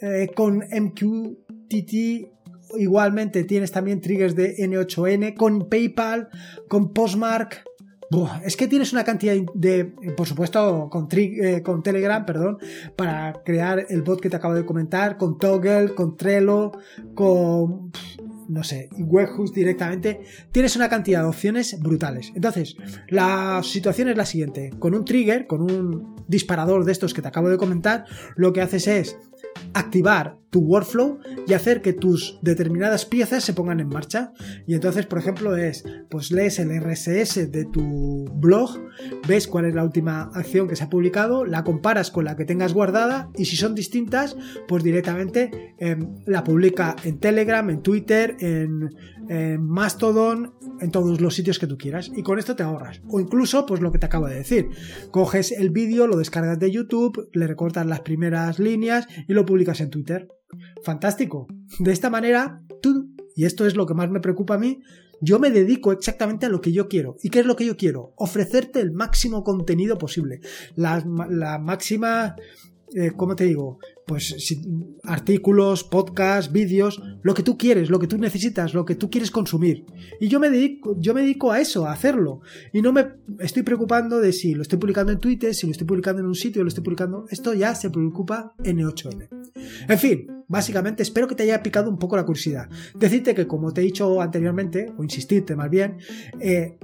eh, 0.00 0.30
con 0.34 0.62
MQTT, 0.70 2.28
igualmente 2.78 3.44
tienes 3.44 3.72
también 3.72 4.00
triggers 4.00 4.34
de 4.34 4.56
N8N, 4.56 5.34
con 5.36 5.68
PayPal, 5.68 6.28
con 6.68 6.92
Postmark. 6.92 7.64
es 8.44 8.56
que 8.56 8.68
tienes 8.68 8.92
una 8.92 9.04
cantidad 9.04 9.34
de, 9.54 9.84
por 10.16 10.26
supuesto, 10.26 10.88
con, 10.90 11.08
eh, 11.12 11.62
con 11.62 11.82
Telegram, 11.82 12.24
perdón, 12.26 12.58
para 12.96 13.32
crear 13.44 13.86
el 13.88 14.02
bot 14.02 14.20
que 14.20 14.28
te 14.30 14.36
acabo 14.36 14.54
de 14.54 14.66
comentar, 14.66 15.16
con 15.16 15.38
Toggle, 15.38 15.94
con 15.94 16.16
Trello, 16.16 16.72
con 17.14 17.90
no 18.48 18.64
sé, 18.64 18.90
webhooks 18.98 19.52
directamente, 19.52 20.20
tienes 20.50 20.76
una 20.76 20.90
cantidad 20.90 21.22
de 21.22 21.28
opciones 21.28 21.80
brutales. 21.80 22.32
Entonces, 22.34 22.76
la 23.08 23.62
situación 23.62 24.08
es 24.08 24.16
la 24.16 24.26
siguiente. 24.26 24.70
Con 24.78 24.94
un 24.94 25.06
trigger, 25.06 25.46
con 25.46 25.62
un 25.62 26.16
disparador 26.28 26.84
de 26.84 26.92
estos 26.92 27.14
que 27.14 27.22
te 27.22 27.28
acabo 27.28 27.48
de 27.48 27.56
comentar, 27.56 28.04
lo 28.36 28.52
que 28.52 28.60
haces 28.60 28.88
es 28.88 29.16
activar 29.72 30.41
tu 30.52 30.60
workflow 30.60 31.18
y 31.46 31.54
hacer 31.54 31.80
que 31.80 31.94
tus 31.94 32.38
determinadas 32.42 33.06
piezas 33.06 33.42
se 33.42 33.54
pongan 33.54 33.80
en 33.80 33.88
marcha. 33.88 34.34
Y 34.66 34.74
entonces, 34.74 35.06
por 35.06 35.18
ejemplo, 35.18 35.56
es, 35.56 35.82
pues 36.10 36.30
lees 36.30 36.58
el 36.58 36.68
RSS 36.78 37.50
de 37.50 37.64
tu 37.64 38.26
blog, 38.34 38.78
ves 39.26 39.48
cuál 39.48 39.64
es 39.64 39.74
la 39.74 39.82
última 39.82 40.30
acción 40.34 40.68
que 40.68 40.76
se 40.76 40.84
ha 40.84 40.90
publicado, 40.90 41.46
la 41.46 41.64
comparas 41.64 42.10
con 42.10 42.26
la 42.26 42.36
que 42.36 42.44
tengas 42.44 42.74
guardada 42.74 43.30
y 43.34 43.46
si 43.46 43.56
son 43.56 43.74
distintas, 43.74 44.36
pues 44.68 44.84
directamente 44.84 45.74
em, 45.78 46.16
la 46.26 46.44
publica 46.44 46.96
en 47.02 47.18
Telegram, 47.18 47.70
en 47.70 47.80
Twitter, 47.80 48.36
en, 48.40 48.90
en 49.28 49.64
Mastodon, 49.64 50.54
en 50.80 50.90
todos 50.90 51.20
los 51.20 51.34
sitios 51.34 51.58
que 51.58 51.66
tú 51.66 51.78
quieras. 51.78 52.10
Y 52.14 52.22
con 52.22 52.38
esto 52.38 52.56
te 52.56 52.62
ahorras. 52.62 53.00
O 53.08 53.20
incluso, 53.20 53.66
pues 53.66 53.80
lo 53.80 53.92
que 53.92 53.98
te 53.98 54.06
acabo 54.06 54.28
de 54.28 54.36
decir, 54.36 54.68
coges 55.10 55.52
el 55.52 55.70
vídeo, 55.70 56.06
lo 56.06 56.16
descargas 56.16 56.58
de 56.58 56.70
YouTube, 56.70 57.28
le 57.32 57.46
recortas 57.46 57.86
las 57.86 58.00
primeras 58.00 58.58
líneas 58.58 59.06
y 59.28 59.32
lo 59.32 59.46
publicas 59.46 59.80
en 59.80 59.90
Twitter. 59.90 60.28
Fantástico. 60.82 61.46
De 61.78 61.92
esta 61.92 62.10
manera, 62.10 62.62
tú 62.80 63.10
y 63.34 63.44
esto 63.44 63.66
es 63.66 63.76
lo 63.76 63.86
que 63.86 63.94
más 63.94 64.10
me 64.10 64.20
preocupa 64.20 64.54
a 64.54 64.58
mí, 64.58 64.80
yo 65.20 65.38
me 65.38 65.50
dedico 65.50 65.92
exactamente 65.92 66.46
a 66.46 66.48
lo 66.48 66.60
que 66.60 66.72
yo 66.72 66.88
quiero. 66.88 67.16
¿Y 67.22 67.30
qué 67.30 67.40
es 67.40 67.46
lo 67.46 67.56
que 67.56 67.64
yo 67.64 67.76
quiero? 67.76 68.12
Ofrecerte 68.16 68.80
el 68.80 68.92
máximo 68.92 69.44
contenido 69.44 69.96
posible, 69.96 70.40
la, 70.74 71.04
la 71.30 71.58
máxima 71.58 72.34
eh, 72.94 73.12
¿cómo 73.16 73.34
te 73.34 73.44
digo? 73.44 73.78
Pues 74.12 74.36
artículos, 75.04 75.84
podcasts, 75.84 76.52
vídeos, 76.52 77.02
lo 77.22 77.32
que 77.32 77.42
tú 77.42 77.56
quieres, 77.56 77.88
lo 77.88 77.98
que 77.98 78.06
tú 78.06 78.18
necesitas, 78.18 78.74
lo 78.74 78.84
que 78.84 78.94
tú 78.94 79.08
quieres 79.08 79.30
consumir. 79.30 79.86
Y 80.20 80.28
yo 80.28 80.38
me 80.38 80.50
dedico, 80.50 80.94
yo 81.00 81.14
me 81.14 81.22
dedico 81.22 81.50
a 81.50 81.62
eso, 81.62 81.86
a 81.86 81.92
hacerlo. 81.92 82.42
Y 82.74 82.82
no 82.82 82.92
me 82.92 83.06
estoy 83.38 83.62
preocupando 83.62 84.20
de 84.20 84.34
si 84.34 84.52
lo 84.52 84.60
estoy 84.60 84.78
publicando 84.78 85.12
en 85.12 85.18
Twitter, 85.18 85.54
si 85.54 85.66
lo 85.66 85.72
estoy 85.72 85.86
publicando 85.86 86.20
en 86.20 86.26
un 86.26 86.34
sitio, 86.34 86.62
lo 86.62 86.68
estoy 86.68 86.84
publicando. 86.84 87.24
Esto 87.30 87.54
ya 87.54 87.74
se 87.74 87.88
preocupa 87.88 88.52
N8N. 88.58 89.28
En 89.88 89.98
fin, 89.98 90.26
básicamente 90.46 91.02
espero 91.02 91.26
que 91.26 91.34
te 91.34 91.44
haya 91.44 91.62
picado 91.62 91.88
un 91.88 91.98
poco 91.98 92.16
la 92.16 92.26
curiosidad. 92.26 92.68
Decirte 92.94 93.34
que, 93.34 93.46
como 93.46 93.72
te 93.72 93.80
he 93.80 93.84
dicho 93.84 94.20
anteriormente, 94.20 94.92
o 94.98 95.02
insistirte 95.02 95.56
más 95.56 95.70
bien, 95.70 95.96
eh, 96.38 96.76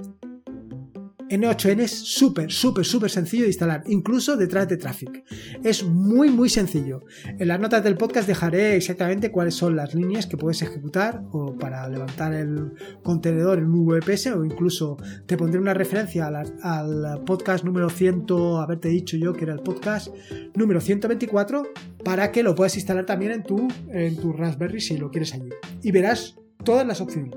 N8N 1.29 1.81
es 1.81 1.91
súper, 1.91 2.51
súper, 2.51 2.85
súper 2.85 3.11
sencillo 3.11 3.43
de 3.43 3.49
instalar, 3.49 3.83
incluso 3.85 4.35
detrás 4.35 4.67
de 4.67 4.77
Traffic. 4.77 5.23
Es 5.63 5.83
muy, 5.83 6.29
muy 6.29 6.49
sencillo. 6.49 7.03
En 7.25 7.47
las 7.47 7.59
notas 7.59 7.83
del 7.83 7.97
podcast 7.97 8.27
dejaré 8.27 8.75
exactamente 8.75 9.31
cuáles 9.31 9.53
son 9.53 9.75
las 9.75 9.93
líneas 9.93 10.25
que 10.25 10.37
puedes 10.37 10.61
ejecutar 10.61 11.21
o 11.31 11.55
para 11.55 11.87
levantar 11.87 12.33
el 12.33 12.73
contenedor 13.03 13.59
en 13.59 13.71
VPS 13.71 14.27
o 14.27 14.43
incluso 14.43 14.97
te 15.27 15.37
pondré 15.37 15.59
una 15.59 15.73
referencia 15.73 16.27
al, 16.27 17.23
podcast 17.25 17.63
número 17.63 17.89
100, 17.89 18.25
haberte 18.59 18.89
dicho 18.89 19.17
yo 19.17 19.33
que 19.33 19.43
era 19.43 19.53
el 19.53 19.59
podcast 19.59 20.09
número 20.55 20.81
124, 20.81 21.63
para 22.03 22.31
que 22.31 22.43
lo 22.43 22.55
puedas 22.55 22.75
instalar 22.75 23.05
también 23.05 23.31
en 23.31 23.43
tu, 23.43 23.67
en 23.89 24.17
tu 24.17 24.33
Raspberry 24.33 24.81
si 24.81 24.97
lo 24.97 25.11
quieres 25.11 25.33
allí. 25.33 25.49
Y 25.83 25.91
verás 25.91 26.35
todas 26.63 26.85
las 26.87 27.01
opciones 27.01 27.33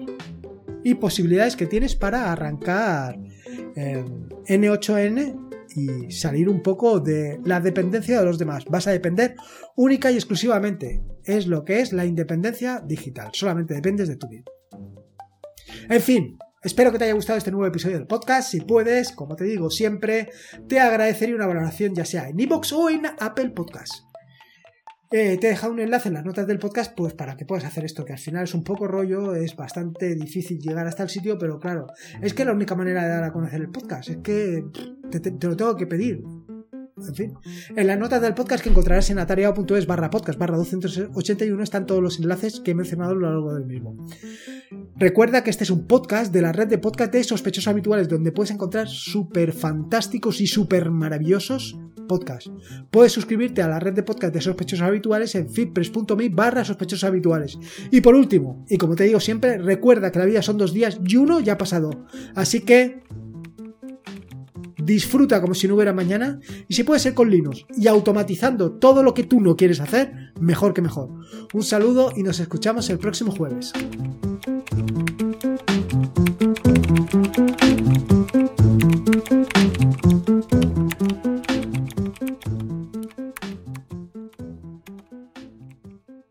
y 0.84 0.94
posibilidades 0.94 1.56
que 1.56 1.66
tienes 1.66 1.96
para 1.96 2.32
arrancar 2.32 3.18
N8N 3.74 5.50
y 5.74 6.10
salir 6.10 6.48
un 6.48 6.62
poco 6.62 7.00
de 7.00 7.40
la 7.44 7.60
dependencia 7.60 8.18
de 8.18 8.26
los 8.26 8.38
demás. 8.38 8.64
Vas 8.66 8.86
a 8.86 8.92
depender 8.92 9.36
única 9.76 10.10
y 10.10 10.14
exclusivamente. 10.14 11.02
Es 11.24 11.46
lo 11.46 11.64
que 11.64 11.80
es 11.80 11.92
la 11.92 12.04
independencia 12.04 12.80
digital. 12.80 13.30
Solamente 13.32 13.74
dependes 13.74 14.08
de 14.08 14.16
tu 14.16 14.28
vida. 14.28 14.44
En 15.88 16.00
fin, 16.00 16.38
espero 16.62 16.92
que 16.92 16.98
te 16.98 17.04
haya 17.04 17.14
gustado 17.14 17.38
este 17.38 17.50
nuevo 17.50 17.66
episodio 17.66 17.96
del 17.98 18.06
podcast. 18.06 18.50
Si 18.50 18.60
puedes, 18.60 19.12
como 19.12 19.36
te 19.36 19.44
digo 19.44 19.70
siempre, 19.70 20.30
te 20.68 20.80
agradecería 20.80 21.34
una 21.34 21.46
valoración 21.46 21.94
ya 21.94 22.04
sea 22.04 22.28
en 22.28 22.38
iBox 22.38 22.72
o 22.72 22.90
en 22.90 23.06
Apple 23.06 23.50
Podcast. 23.50 24.11
Eh, 25.12 25.36
te 25.36 25.46
he 25.46 25.50
dejado 25.50 25.74
un 25.74 25.80
enlace 25.80 26.08
en 26.08 26.14
las 26.14 26.24
notas 26.24 26.46
del 26.46 26.58
podcast, 26.58 26.94
pues 26.96 27.12
para 27.12 27.36
que 27.36 27.44
puedas 27.44 27.66
hacer 27.66 27.84
esto, 27.84 28.04
que 28.04 28.14
al 28.14 28.18
final 28.18 28.44
es 28.44 28.54
un 28.54 28.64
poco 28.64 28.88
rollo, 28.88 29.34
es 29.34 29.54
bastante 29.54 30.14
difícil 30.14 30.58
llegar 30.58 30.86
hasta 30.86 31.02
el 31.02 31.10
sitio, 31.10 31.38
pero 31.38 31.60
claro, 31.60 31.88
es 32.22 32.32
que 32.32 32.46
la 32.46 32.52
única 32.52 32.74
manera 32.74 33.02
de 33.02 33.10
dar 33.10 33.24
a 33.24 33.32
conocer 33.32 33.60
el 33.60 33.68
podcast 33.68 34.08
es 34.08 34.16
que 34.18 34.64
te, 35.10 35.46
lo 35.46 35.54
tengo 35.54 35.76
que 35.76 35.86
pedir. 35.86 36.22
En 36.96 37.14
fin, 37.14 37.34
en 37.74 37.86
las 37.86 37.98
notas 37.98 38.22
del 38.22 38.32
podcast 38.32 38.62
que 38.62 38.70
encontrarás 38.70 39.10
en 39.10 39.18
atareado.es 39.18 39.86
barra 39.86 40.08
podcast 40.08 40.38
barra 40.38 40.56
281 40.56 41.62
están 41.62 41.84
todos 41.84 42.02
los 42.02 42.18
enlaces 42.18 42.60
que 42.60 42.70
he 42.70 42.74
mencionado 42.74 43.10
a 43.10 43.14
lo 43.14 43.20
largo 43.20 43.54
del 43.54 43.66
mismo. 43.66 43.96
Recuerda 44.96 45.42
que 45.42 45.50
este 45.50 45.64
es 45.64 45.70
un 45.70 45.86
podcast 45.86 46.32
de 46.32 46.42
la 46.42 46.52
red 46.52 46.68
de 46.68 46.78
podcast 46.78 47.12
de 47.12 47.24
sospechosos 47.24 47.68
habituales 47.68 48.08
donde 48.08 48.30
puedes 48.30 48.52
encontrar 48.52 48.88
súper 48.88 49.52
fantásticos 49.52 50.40
y 50.40 50.46
súper 50.46 50.90
maravillosos 50.90 51.76
podcast. 52.12 52.48
Puedes 52.90 53.10
suscribirte 53.10 53.62
a 53.62 53.68
la 53.68 53.80
red 53.80 53.94
de 53.94 54.02
podcast 54.02 54.34
de 54.34 54.42
sospechosos 54.42 54.86
habituales 54.86 55.34
en 55.34 55.48
fitpress.me 55.48 56.28
barra 56.28 56.62
sospechosos 56.62 57.04
habituales. 57.04 57.58
Y 57.90 58.02
por 58.02 58.14
último, 58.14 58.66
y 58.68 58.76
como 58.76 58.94
te 58.94 59.04
digo 59.04 59.18
siempre, 59.18 59.56
recuerda 59.56 60.12
que 60.12 60.18
la 60.18 60.26
vida 60.26 60.42
son 60.42 60.58
dos 60.58 60.74
días 60.74 60.98
y 61.06 61.16
uno 61.16 61.40
ya 61.40 61.54
ha 61.54 61.58
pasado. 61.58 62.04
Así 62.34 62.60
que 62.60 63.02
disfruta 64.84 65.40
como 65.40 65.54
si 65.54 65.66
no 65.66 65.74
hubiera 65.74 65.94
mañana 65.94 66.38
y 66.68 66.74
si 66.74 66.84
puede 66.84 67.00
ser 67.00 67.14
con 67.14 67.30
Linux 67.30 67.64
y 67.78 67.86
automatizando 67.86 68.72
todo 68.72 69.02
lo 69.02 69.14
que 69.14 69.24
tú 69.24 69.40
no 69.40 69.56
quieres 69.56 69.80
hacer, 69.80 70.12
mejor 70.38 70.74
que 70.74 70.82
mejor. 70.82 71.08
Un 71.54 71.62
saludo 71.62 72.12
y 72.14 72.22
nos 72.22 72.40
escuchamos 72.40 72.90
el 72.90 72.98
próximo 72.98 73.32
jueves. 73.32 73.72